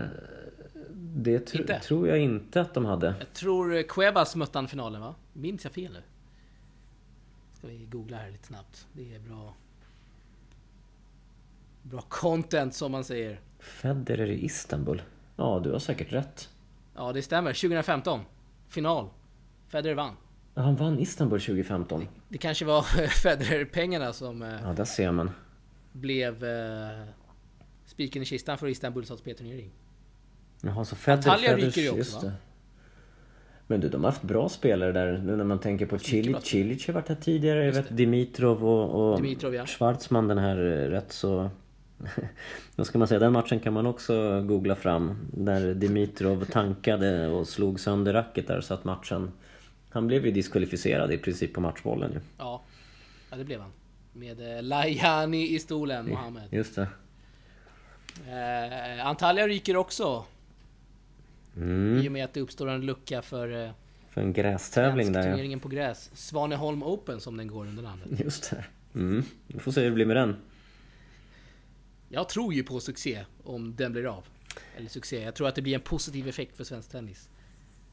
Det 1.15 1.51
tr- 1.53 1.59
Inte? 1.61 1.79
tror 1.79 2.07
jag 2.07 2.19
inte 2.19 2.61
att 2.61 2.73
de 2.73 2.85
hade. 2.85 3.13
Jag 3.19 3.33
tror 3.33 3.75
eh, 3.75 3.83
Cuevas 3.83 4.35
mötte 4.35 4.57
han 4.57 4.67
finalen 4.67 5.01
va? 5.01 5.15
Minns 5.33 5.63
jag 5.63 5.73
fel 5.73 5.91
nu? 5.93 5.99
Ska 7.59 7.67
vi 7.67 7.85
googla 7.85 8.17
här 8.17 8.31
lite 8.31 8.47
snabbt. 8.47 8.87
Det 8.93 9.15
är 9.15 9.19
bra... 9.19 9.53
Bra 11.83 12.01
content 12.01 12.73
som 12.75 12.91
man 12.91 13.03
säger. 13.03 13.39
Federer 13.59 14.27
i 14.27 14.45
Istanbul? 14.45 15.01
Ja, 15.35 15.59
du 15.63 15.71
har 15.71 15.79
säkert 15.79 16.13
rätt. 16.13 16.49
Ja, 16.95 17.13
det 17.13 17.21
stämmer. 17.21 17.53
2015. 17.53 18.19
Final. 18.67 19.09
Federer 19.67 19.95
vann. 19.95 20.15
Ja, 20.55 20.61
Han 20.61 20.75
vann 20.75 20.99
Istanbul 20.99 21.39
2015. 21.41 22.07
Det 22.29 22.37
kanske 22.37 22.65
var 22.65 22.81
Federer-pengarna 23.23 24.13
som 24.13 24.41
eh, 24.41 24.49
Ja, 24.63 24.73
där 24.73 24.85
ser 24.85 25.11
man. 25.11 25.31
blev 25.91 26.43
eh, 26.43 27.03
spiken 27.85 28.21
i 28.21 28.25
kistan 28.25 28.57
för 28.57 28.67
Istanbuls 28.67 29.11
ATP-turnering. 29.11 29.69
Jaha, 30.61 30.85
så 30.85 30.95
Federer... 30.95 31.37
Federer- 31.37 31.55
ryker 31.55 31.81
ju 31.81 31.89
också, 31.99 32.25
va? 32.27 32.31
Men 33.71 33.79
du, 33.79 33.89
de 33.89 34.03
har 34.03 34.11
haft 34.11 34.21
bra 34.21 34.49
spelare 34.49 34.91
där 34.91 35.17
nu 35.17 35.35
när 35.35 35.43
man 35.43 35.59
tänker 35.59 35.85
på 35.85 35.99
Cilic. 35.99 36.43
Cilic 36.43 36.87
har 36.87 36.93
varit 36.93 37.07
här 37.07 37.15
tidigare. 37.15 37.65
Jag 37.65 37.73
vet 37.73 37.97
Dimitrov 37.97 38.65
och, 38.65 39.11
och 39.11 39.21
Dimitrov, 39.21 39.55
ja. 39.55 39.65
Schwarzman 39.65 40.27
den 40.27 40.37
här 40.37 40.57
eh, 40.57 40.89
rätt 40.89 41.11
så... 41.11 41.49
Vad 42.75 42.87
ska 42.87 42.97
man 42.97 43.07
säga? 43.07 43.19
Den 43.19 43.33
matchen 43.33 43.59
kan 43.59 43.73
man 43.73 43.85
också 43.85 44.41
googla 44.41 44.75
fram. 44.75 45.17
Där 45.33 45.73
Dimitrov 45.73 46.45
tankade 46.45 47.27
och 47.27 47.47
slog 47.47 47.79
sönder 47.79 48.13
racket 48.13 48.47
där 48.47 48.61
så 48.61 48.73
att 48.73 48.83
matchen... 48.83 49.31
Han 49.89 50.07
blev 50.07 50.25
ju 50.25 50.31
diskvalificerad 50.31 51.11
i 51.11 51.17
princip 51.17 51.53
på 51.53 51.61
matchbollen 51.61 52.11
ju. 52.11 52.19
Ja, 52.37 52.61
ja 53.29 53.37
det 53.37 53.43
blev 53.43 53.59
han. 53.59 53.71
Med 54.13 54.57
eh, 54.57 54.63
Lajani 54.63 55.55
i 55.55 55.59
stolen, 55.59 56.09
Mohammed. 56.09 56.43
Just 56.51 56.75
det. 56.75 56.87
Eh, 58.27 59.07
Antalya 59.07 59.47
ryker 59.47 59.75
också. 59.75 60.25
Mm. 61.59 61.97
I 62.03 62.07
och 62.07 62.11
med 62.11 62.25
att 62.25 62.33
det 62.33 62.41
uppstår 62.41 62.69
en 62.69 62.81
lucka 62.81 63.21
för 63.21 63.65
eh, 63.65 63.71
För 64.09 64.21
en 64.21 64.33
grästävling 64.33 65.11
där 65.11 65.19
ja. 65.19 65.25
turneringen 65.25 65.59
på 65.59 65.69
gräs. 65.69 66.09
Svaneholm 66.13 66.83
Open 66.83 67.19
som 67.19 67.37
den 67.37 67.47
går 67.47 67.65
under 67.65 67.83
namnet. 67.83 68.19
Just 68.19 68.51
det. 68.51 68.65
Mm. 68.95 69.23
Vi 69.47 69.59
får 69.59 69.71
se 69.71 69.81
hur 69.81 69.89
det 69.89 69.95
blir 69.95 70.05
med 70.05 70.15
den. 70.15 70.35
Jag 72.09 72.29
tror 72.29 72.53
ju 72.53 72.63
på 72.63 72.79
succé 72.79 73.25
om 73.43 73.75
den 73.75 73.91
blir 73.91 74.05
av. 74.05 74.23
Eller 74.77 74.89
succé. 74.89 75.23
Jag 75.23 75.35
tror 75.35 75.47
att 75.47 75.55
det 75.55 75.61
blir 75.61 75.75
en 75.75 75.81
positiv 75.81 76.27
effekt 76.27 76.57
för 76.57 76.63
svensk 76.63 76.91
tennis. 76.91 77.29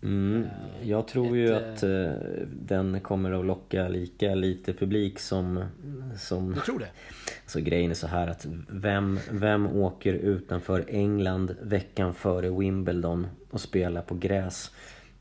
Mm. 0.03 0.47
Jag 0.83 1.09
tror 1.09 1.37
ju 1.37 1.57
ett, 1.57 1.63
att 1.77 1.83
eh, 1.83 2.11
den 2.49 3.01
kommer 3.01 3.33
att 3.33 3.45
locka 3.47 3.89
lika 3.89 4.35
lite 4.35 4.73
publik 4.73 5.19
som... 5.19 5.65
som 6.19 6.55
Du 6.55 6.61
tror 6.61 6.79
det? 6.79 6.89
så 7.47 7.61
grejen 7.61 7.91
är 7.91 7.95
så 7.95 8.07
här 8.07 8.29
att 8.29 8.47
vem, 8.69 9.19
vem 9.31 9.67
åker 9.67 10.15
utanför 10.15 10.85
England 10.89 11.57
veckan 11.63 12.15
före 12.15 12.51
Wimbledon 12.51 13.27
och 13.51 13.61
spelar 13.61 14.03
på 14.03 14.15
gräs? 14.15 14.71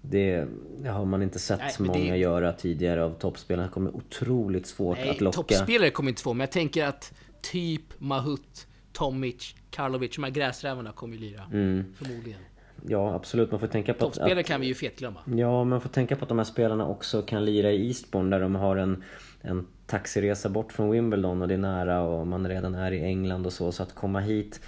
Det, 0.01 0.45
det 0.81 0.89
har 0.89 1.05
man 1.05 1.21
inte 1.21 1.39
sett 1.39 1.59
Nej, 1.59 1.87
många 1.87 2.11
det- 2.13 2.17
göra 2.17 2.53
tidigare 2.53 3.03
av 3.03 3.11
toppspelarna. 3.19 3.67
Det 3.67 3.73
kommer 3.73 3.95
otroligt 3.95 4.67
svårt 4.67 4.97
Nej, 4.97 5.09
att 5.09 5.21
locka. 5.21 5.35
toppspelare 5.35 5.89
kommer 5.89 6.09
inte 6.09 6.21
få, 6.21 6.33
men 6.33 6.39
jag 6.39 6.51
tänker 6.51 6.85
att 6.85 7.13
typ 7.41 7.81
Mahut, 7.97 8.67
Tomic, 8.93 9.55
Karlovic, 9.69 10.15
de 10.15 10.23
här 10.23 10.31
gräsrävarna 10.31 10.91
kommer 10.91 11.13
ju 11.15 11.19
lira. 11.19 11.43
Mm. 11.53 11.83
Förmodligen. 11.97 12.39
Ja 12.87 13.15
absolut, 13.15 13.51
man 13.51 13.59
får 13.59 13.67
tänka 13.67 13.93
på 13.93 13.97
att, 13.97 14.13
Toppspelare 14.13 14.39
att 14.39 14.45
kan 14.45 14.61
vi 14.61 14.67
ju 14.67 14.73
fetglömma. 14.73 15.19
Ja, 15.35 15.63
man 15.63 15.81
får 15.81 15.89
tänka 15.89 16.15
på 16.15 16.25
att 16.25 16.29
de 16.29 16.37
här 16.37 16.45
spelarna 16.45 16.87
också 16.87 17.21
kan 17.21 17.45
lira 17.45 17.71
i 17.71 17.87
Eastbourne 17.87 18.35
där 18.35 18.41
de 18.41 18.55
har 18.55 18.75
en, 18.75 19.03
en 19.41 19.67
taxiresa 19.85 20.49
bort 20.49 20.73
från 20.73 20.91
Wimbledon 20.91 21.41
och 21.41 21.47
det 21.47 21.53
är 21.53 21.57
nära 21.57 22.01
och 22.01 22.27
man 22.27 22.47
redan 22.47 22.75
är 22.75 22.91
i 22.91 23.03
England 23.03 23.45
och 23.45 23.53
så. 23.53 23.71
Så 23.71 23.83
att 23.83 23.95
komma 23.95 24.19
hit 24.19 24.61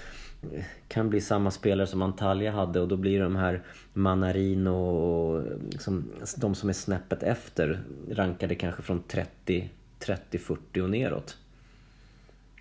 eh, 0.53 0.63
kan 0.87 1.09
bli 1.09 1.21
samma 1.21 1.51
spelare 1.51 1.87
som 1.87 2.01
Antalya 2.01 2.51
hade 2.51 2.79
och 2.79 2.87
då 2.87 2.97
blir 2.97 3.19
de 3.19 3.35
här 3.35 3.63
Manarino 3.93 4.69
och 4.69 5.43
liksom, 5.71 6.11
de 6.37 6.55
som 6.55 6.69
är 6.69 6.73
snäppet 6.73 7.23
efter 7.23 7.83
rankade 8.11 8.55
kanske 8.55 8.81
från 8.81 9.03
30, 9.07 9.69
30-40 9.99 10.81
och 10.81 10.89
neråt. 10.89 11.37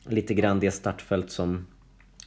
Lite 0.09 0.35
grann 0.35 0.61
det 0.61 0.71
startfält 0.71 1.31
som 1.31 1.67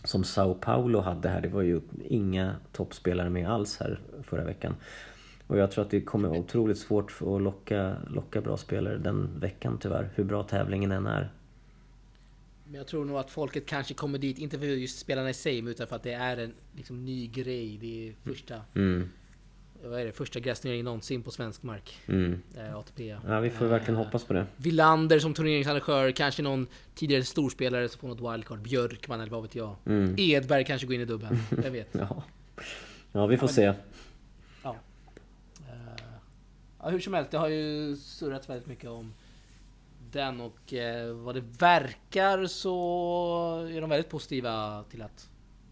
som 0.04 0.24
Sao 0.24 0.54
Paulo 0.54 1.00
hade 1.00 1.30
här. 1.30 1.42
Det 1.42 1.48
var 1.48 1.62
ju 1.62 1.82
inga 2.06 2.56
toppspelare 2.72 3.30
med 3.30 3.50
alls 3.50 3.78
här 3.80 4.00
förra 4.24 4.44
veckan. 4.44 4.76
Och 5.48 5.58
jag 5.58 5.72
tror 5.72 5.86
att 5.86 5.92
det 5.92 6.02
kommer 6.02 6.30
vara 6.30 6.40
otroligt 6.40 6.78
svårt 6.78 7.12
att 7.22 7.42
locka, 7.42 7.96
locka 8.08 8.42
bra 8.42 8.58
spelare 8.58 8.98
den 8.98 9.40
veckan 9.40 9.78
tyvärr. 9.82 10.10
Hur 10.16 10.24
bra 10.24 10.44
tävlingen 10.44 10.92
än 10.92 11.08
är. 11.08 11.32
Men 12.66 12.78
jag 12.78 12.88
tror 12.88 13.06
nog 13.06 13.18
att 13.18 13.32
folket 13.32 13.66
kanske 13.66 13.94
kommer 13.94 14.18
dit, 14.18 14.40
inte 14.40 14.60
för 14.60 14.66
just 14.66 15.00
spelarna 15.00 15.30
i 15.30 15.34
sig, 15.34 15.60
utan 15.60 15.88
för 15.88 15.96
att 15.96 16.04
det 16.04 16.14
är 16.14 16.38
en 16.38 16.54
liksom, 16.76 17.06
ny 17.06 17.28
grej. 17.28 17.78
Det 17.82 18.10
är 18.10 18.14
första, 18.24 18.62
Mm, 18.76 19.10
vad 19.84 20.00
är 20.02 20.06
det, 20.06 20.12
första 20.12 20.40
grästurneringen 20.40 20.86
någonsin 20.86 21.24
på 21.24 21.32
svensk 21.32 21.64
mark. 21.64 22.00
mm. 22.08 22.42
Eh, 22.58 22.76
ATP. 22.76 23.18
Ja, 23.28 23.40
vi 23.40 23.50
får 23.50 23.66
verkligen 23.66 24.00
Eh, 24.00 24.06
hoppas 24.06 24.24
på 24.24 24.34
det. 24.34 24.46
Villander 24.58 25.20
som 25.20 25.34
turneringsarrangör, 25.34 26.12
kanske 26.12 26.42
någon 26.42 26.68
tidigare 26.96 27.24
storspelare 27.24 27.90
som 27.90 28.00
får 28.00 28.08
något 28.08 28.34
wildcard. 28.34 28.60
Björkman 28.60 29.22
eller 29.22 29.32
vad 29.32 29.42
vet 29.42 29.56
jag. 29.56 29.76
Mm. 29.86 30.16
Edberg 30.18 30.66
kanske 30.66 30.88
går 30.88 30.96
in 30.96 31.02
i 31.02 31.06
dubben. 31.06 31.38
Vem 31.50 31.74
vet? 31.74 31.88
Ja, 31.94 32.24
ja 33.12 33.26
vi 33.26 33.38
får 33.38 33.48
se. 33.48 33.74
Ja. 34.64 34.76
Eh, 35.60 36.04
ja, 36.82 36.90
hur 36.90 37.00
som 37.00 37.14
helst, 37.14 37.32
det 37.32 37.38
har 37.38 37.48
ju 37.48 37.96
surrats 37.96 38.50
väldigt 38.50 38.68
mycket 38.68 38.90
om 38.90 39.14
den 40.12 40.42
och 40.42 40.74
vad 41.14 41.36
det 41.36 41.44
verkar 41.60 42.46
så 42.46 43.68
är 43.72 43.82
de 43.82 43.90
väldigt 43.90 44.10
positiva 44.10 44.84
till 44.90 45.02
att 45.02 45.30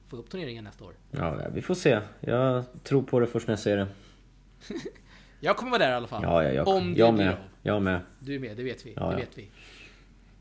få 0.09 0.17
upp 0.17 0.29
turneringen 0.29 0.63
nästa 0.63 0.85
år. 0.85 0.93
Ja, 1.11 1.47
vi 1.53 1.61
får 1.61 1.75
se. 1.75 1.99
Jag 2.19 2.63
tror 2.83 3.03
på 3.03 3.19
det 3.19 3.27
först 3.27 3.47
när 3.47 3.51
jag 3.51 3.59
ser 3.59 3.77
det. 3.77 3.87
Jag 5.39 5.57
kommer 5.57 5.71
vara 5.71 5.83
där 5.83 5.91
i 5.91 5.95
alla 5.95 6.07
fall. 6.07 6.23
Ja, 6.23 6.43
ja, 6.43 6.51
jag, 6.51 6.67
om 6.67 6.93
det 6.93 6.99
jag 6.99 7.13
blir 7.13 7.25
med. 7.25 7.33
av. 7.33 7.39
Jag 7.61 7.81
med. 7.81 7.99
Du 8.19 8.35
är 8.35 8.39
med, 8.39 8.57
det 8.57 8.63
vet 8.63 8.85
vi. 8.85 8.93
Ja, 8.95 9.05
det 9.05 9.11
ja. 9.11 9.17
vet 9.17 9.37
vi. 9.37 9.49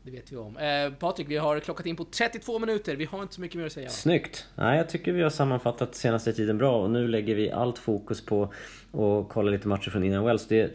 Det 0.03 0.11
vet 0.11 0.31
vi 0.31 0.35
om. 0.37 0.57
Eh, 0.57 0.93
Patrik, 0.99 1.29
vi 1.29 1.37
har 1.37 1.59
klockat 1.59 1.85
in 1.85 1.95
på 1.95 2.05
32 2.05 2.59
minuter. 2.59 2.95
Vi 2.95 3.05
har 3.05 3.21
inte 3.21 3.33
så 3.33 3.41
mycket 3.41 3.57
mer 3.57 3.65
att 3.65 3.71
säga. 3.71 3.89
Snyggt! 3.89 4.47
Nej, 4.55 4.77
jag 4.77 4.89
tycker 4.89 5.11
vi 5.11 5.21
har 5.21 5.29
sammanfattat 5.29 5.95
senaste 5.95 6.33
tiden 6.33 6.57
bra 6.57 6.83
och 6.83 6.89
nu 6.89 7.07
lägger 7.07 7.35
vi 7.35 7.51
allt 7.51 7.77
fokus 7.77 8.25
på 8.25 8.43
att 8.43 9.29
kolla 9.29 9.51
lite 9.51 9.67
matcher 9.67 9.89
från 9.89 10.03
Indian 10.03 10.25
Wells. 10.25 10.47
Det 10.47 10.71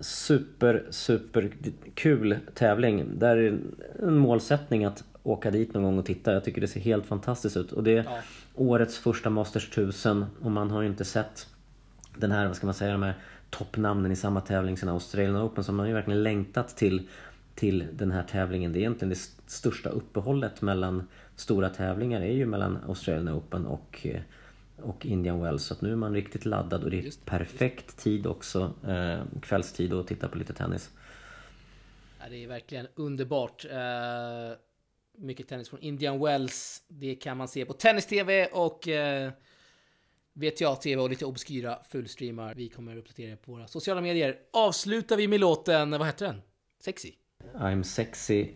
super, 0.00 0.84
super 0.90 1.50
kul 1.94 2.36
tävling. 2.54 3.04
Där 3.18 3.36
är 3.36 3.58
en 4.02 4.18
målsättning 4.18 4.84
att 4.84 5.04
åka 5.22 5.50
dit 5.50 5.74
någon 5.74 5.82
gång 5.82 5.98
och 5.98 6.06
titta. 6.06 6.32
Jag 6.32 6.44
tycker 6.44 6.60
det 6.60 6.68
ser 6.68 6.80
helt 6.80 7.06
fantastiskt 7.06 7.56
ut. 7.56 7.72
Och 7.72 7.84
det 7.84 7.96
är 7.96 8.04
Ja. 8.04 8.18
årets 8.54 8.98
första 8.98 9.30
Masters 9.30 9.68
1000 9.68 10.24
och 10.42 10.50
man 10.50 10.70
har 10.70 10.82
ju 10.82 10.88
inte 10.88 11.04
sett 11.04 11.46
den 12.16 12.30
här, 12.32 12.46
vad 12.46 12.56
ska 12.56 12.66
man 12.66 12.74
säga, 12.74 12.92
de 12.92 13.02
här 13.02 13.14
toppnamnen 13.50 14.12
i 14.12 14.16
samma 14.16 14.40
tävling 14.40 14.76
sen 14.76 14.88
Australian 14.88 15.36
Open. 15.36 15.64
Så 15.64 15.72
man 15.72 15.80
har 15.80 15.86
ju 15.88 15.94
verkligen 15.94 16.22
längtat 16.22 16.76
till, 16.76 17.08
till 17.54 17.84
den 17.92 18.10
här 18.12 18.22
tävlingen. 18.22 18.72
Det 18.72 18.78
är 18.78 18.80
egentligen 18.80 19.08
det 19.08 19.14
st- 19.16 19.42
största 19.46 19.88
uppehållet 19.90 20.62
mellan 20.62 21.02
stora 21.36 21.68
tävlingar 21.68 22.20
är 22.20 22.32
ju 22.32 22.46
mellan 22.46 22.78
Australian 22.88 23.28
Open 23.28 23.66
och, 23.66 24.00
eh, 24.02 24.20
och 24.82 25.06
Indian 25.06 25.40
Wells. 25.42 25.64
Så 25.64 25.74
att 25.74 25.80
nu 25.80 25.92
är 25.92 25.96
man 25.96 26.14
riktigt 26.14 26.44
laddad 26.44 26.84
och 26.84 26.90
det 26.90 26.98
är 26.98 27.02
Just 27.02 27.26
perfekt 27.26 27.96
tid 27.96 28.26
också, 28.26 28.72
eh, 28.86 29.22
kvällstid 29.42 29.92
att 29.92 30.06
titta 30.06 30.28
på 30.28 30.38
lite 30.38 30.52
tennis. 30.54 30.90
Ja, 32.20 32.24
det 32.30 32.44
är 32.44 32.48
verkligen 32.48 32.86
underbart. 32.94 33.64
Eh, 33.64 34.56
mycket 35.18 35.48
tennis 35.48 35.68
från 35.68 35.80
Indian 35.80 36.20
Wells. 36.20 36.82
Det 36.88 37.14
kan 37.14 37.36
man 37.36 37.48
se 37.48 37.64
på 37.64 37.72
Tennis-TV 37.72 38.46
och 38.46 38.88
eh, 38.88 39.30
VTA-TV 40.32 41.02
och 41.02 41.10
lite 41.10 41.24
obskyra 41.26 41.78
fullstreamar. 41.90 42.54
Vi 42.54 42.68
kommer 42.68 42.96
uppdatera 42.96 43.30
er 43.30 43.36
på 43.36 43.52
våra 43.52 43.66
sociala 43.66 44.00
medier. 44.00 44.38
Avslutar 44.52 45.16
vi 45.16 45.28
med 45.28 45.40
låten, 45.40 45.90
vad 45.90 46.06
heter 46.06 46.26
den? 46.26 46.42
Sexy? 46.84 47.12
I'm 47.54 47.82
sexy 47.82 48.48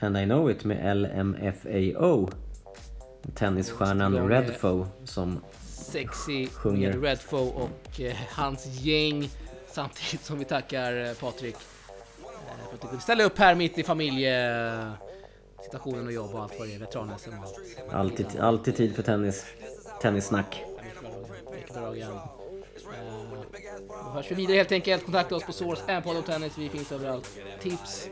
and 0.00 0.18
I 0.18 0.24
know 0.24 0.50
it 0.50 0.64
med 0.64 0.96
LMFAO. 0.96 2.30
Tennisstjärnan 3.34 4.14
Och 4.14 4.20
jag 4.20 4.32
är- 4.32 4.42
Redfo 4.42 4.86
som 5.04 5.40
Sexy 5.94 6.46
Sjunger. 6.46 6.92
med 6.92 7.02
Redfo 7.02 7.36
och 7.36 8.00
eh, 8.00 8.16
hans 8.30 8.66
gäng. 8.66 9.30
Samtidigt 9.72 10.24
som 10.26 10.38
vi 10.38 10.44
tackar 10.44 11.04
eh, 11.06 11.12
Patrik 11.14 11.54
eh, 11.54 11.60
för 12.68 12.74
att 12.74 12.80
du 12.80 12.86
kunde 12.88 13.02
ställa 13.02 13.24
upp 13.24 13.38
här 13.38 13.54
mitt 13.54 13.78
i 13.78 13.82
familjesituationen 13.82 16.06
och 16.06 16.12
jobb 16.12 16.34
och 16.34 16.42
allt 16.42 16.58
vad 16.58 16.68
det 16.68 16.74
är. 16.74 16.78
Veteran-SM 16.78 17.30
och 17.38 17.44
allt. 17.44 17.58
Alltid, 17.94 18.26
alltid 18.40 18.76
tid 18.76 18.96
för 18.96 19.02
tennis. 19.02 19.44
Tennissnack. 20.02 20.62
Eh, 20.62 20.68
Då 23.88 23.94
hörs 24.10 24.30
vi 24.30 24.34
vidare 24.34 24.56
helt 24.56 24.72
enkelt. 24.72 25.04
Kontakta 25.04 25.36
oss 25.36 25.44
på 25.44 25.52
Source 25.52 25.94
and 25.96 26.04
Podden 26.04 26.22
Tennis. 26.22 26.58
Vi 26.58 26.68
finns 26.68 26.92
överallt. 26.92 27.30
Tips, 27.60 28.08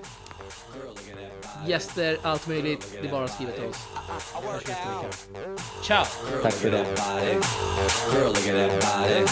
gäster, 1.66 2.18
allt 2.22 2.46
möjligt. 2.46 2.98
Det 3.02 3.08
är 3.08 3.12
bara 3.12 3.24
att 3.24 3.34
skriva 3.34 3.52
till 3.52 3.64
oss. 3.64 3.76
Hörs 4.44 4.66
nästa 4.66 4.88
vecka. 4.88 5.08
Ciao! 5.82 6.04
Tack 6.42 6.52
för 6.54 6.70
det. 6.70 6.86
Girl, 8.12 8.26
look 8.26 8.46
at 8.48 8.54
that 8.54 8.80
body. 8.80 9.24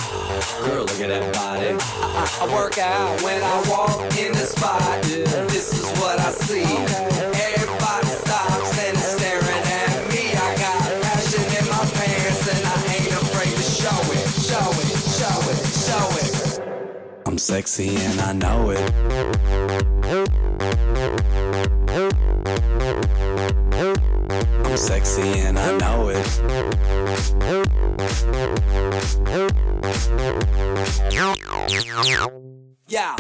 Girl, 0.67 0.81
look 0.81 1.01
at 1.01 1.09
that 1.09 1.33
body. 1.35 1.69
I, 1.69 1.73
I, 1.73 2.25
I 2.43 2.55
work 2.55 2.79
out 2.79 3.23
when 3.23 3.43
I 3.43 3.57
walk 3.71 4.19
in 4.19 4.33
the 4.33 4.47
spot. 4.47 5.03
This 5.49 5.73
is 5.73 5.87
what 6.01 6.19
I 6.19 6.31
see. 6.33 6.65
Everybody 7.55 8.07
stops 8.07 8.79
and 8.87 8.97
is 8.97 9.05
staring 9.17 9.65
at 9.83 10.09
me. 10.13 10.23
I 10.33 10.57
got 10.65 11.03
passion 11.03 11.45
in 11.59 11.67
my 11.75 11.85
pants 11.99 12.49
and 12.55 12.65
I 12.67 12.77
ain't 12.95 13.15
afraid 13.23 13.55
to 13.57 13.63
show 13.63 14.01
it, 14.17 14.27
show 14.49 14.69
it, 14.83 14.89
show 15.19 15.39
it, 15.53 15.59
show 15.87 16.07
it. 16.23 16.33
I'm 17.27 17.39
sexy 17.39 17.97
and 17.97 18.21
I 18.21 18.33
know 18.33 18.71
it. 18.71 18.81
Sexy 24.81 25.41
and 25.41 25.59
I 25.59 25.77
know 25.77 26.09
it. 26.09 26.31
Yeah, 32.91 33.15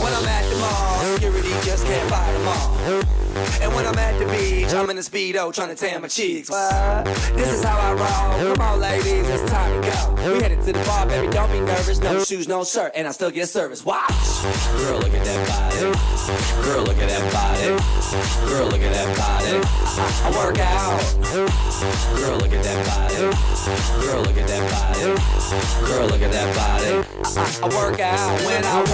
when 0.00 0.14
I'm 0.14 0.24
at 0.24 0.48
the 0.48 0.56
mall, 0.60 1.14
security 1.14 1.50
just 1.62 1.84
can't 1.84 2.08
fight 2.08 2.32
them 2.32 2.48
all. 2.48 3.24
And 3.60 3.74
when 3.74 3.86
I'm 3.86 3.98
at 3.98 4.18
the 4.18 4.24
beach, 4.32 4.72
I'm 4.72 4.88
in 4.88 4.96
a 4.96 5.02
speedo 5.02 5.52
trying 5.52 5.68
to 5.68 5.74
tan 5.74 6.00
my 6.00 6.08
cheeks. 6.08 6.48
What? 6.48 7.04
This 7.36 7.52
is 7.52 7.62
how 7.62 7.76
I 7.76 7.92
roll. 7.92 8.54
Come 8.54 8.62
on, 8.64 8.80
ladies, 8.80 9.28
it's 9.28 9.50
time 9.50 9.82
to 9.82 9.90
go. 9.90 10.32
We 10.32 10.40
headed 10.40 10.62
to 10.62 10.72
the 10.72 10.82
bar, 10.84 11.06
baby. 11.06 11.30
Don't 11.30 11.52
be 11.52 11.60
nervous. 11.60 12.00
No 12.00 12.24
shoes, 12.24 12.48
no 12.48 12.64
shirt, 12.64 12.92
and 12.94 13.06
I 13.06 13.10
still 13.10 13.30
get 13.30 13.50
service. 13.50 13.84
Watch. 13.84 14.08
Girl, 14.78 14.98
look 14.98 15.12
at 15.12 15.24
that 15.24 15.48
body. 15.48 15.80
Girl, 16.64 16.84
look 16.84 16.96
at 16.96 17.08
that 17.10 17.32
body. 17.32 17.66
Girl, 18.48 18.66
look 18.68 18.80
at 18.80 18.92
that 18.92 19.16
body. 19.18 19.60
I, 19.96 20.08
I, 20.24 20.30
work 20.32 20.58
out. 20.60 21.00
Girl, 22.16 22.38
look 22.38 22.52
at 22.54 22.62
that 22.64 22.80
body. 22.88 23.16
Girl, 24.00 24.22
look 24.22 24.38
at 24.38 24.48
that 24.48 24.64
body. 24.72 25.34
Girl, 25.86 26.06
look 26.06 26.22
at 26.22 26.32
that 26.32 26.56
body. 26.56 27.04
I, 27.36 27.58
I, 27.62 27.68
work 27.76 28.00
out 28.00 28.40
when 28.46 28.64
I 28.64 28.78
walk 28.78 28.93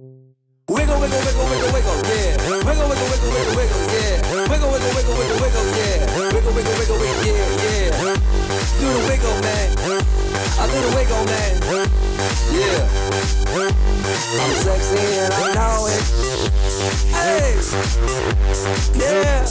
Wiggle, 0.71 1.01
wiggle, 1.01 1.19
wiggle, 1.19 1.43
wiggle, 1.51 1.67
wiggle, 1.73 1.99
yeah. 2.07 2.31
Wiggle, 2.47 2.87
wiggle, 2.87 3.07
wiggle, 3.11 3.27
wiggle, 3.35 3.55
wiggle, 3.59 3.83
yeah. 3.91 4.23
Wiggle, 4.47 4.71
wiggle, 4.71 4.91
wiggle, 4.95 5.15
wiggle, 5.19 5.35
wiggle, 5.43 5.67
yeah. 5.75 5.99
Wiggle, 6.31 6.53
wiggle, 6.55 6.75
wiggle, 6.79 6.95
wiggle, 6.95 7.27
yeah, 7.27 7.43
yeah. 7.59 8.15
Do 8.79 8.87
the 8.87 9.03
wiggle, 9.03 9.35
man. 9.43 9.67
I 9.75 10.71
do 10.71 10.79
the 10.79 10.95
wiggle, 10.95 11.27
man. 11.27 11.59
Yeah. 12.55 12.87
I'm 14.39 14.53
sexy 14.63 14.95
and 15.19 15.33
I 15.33 15.35
know 15.59 15.91
it. 15.91 15.99
Hey. 17.19 17.59
Yeah. 18.95 19.43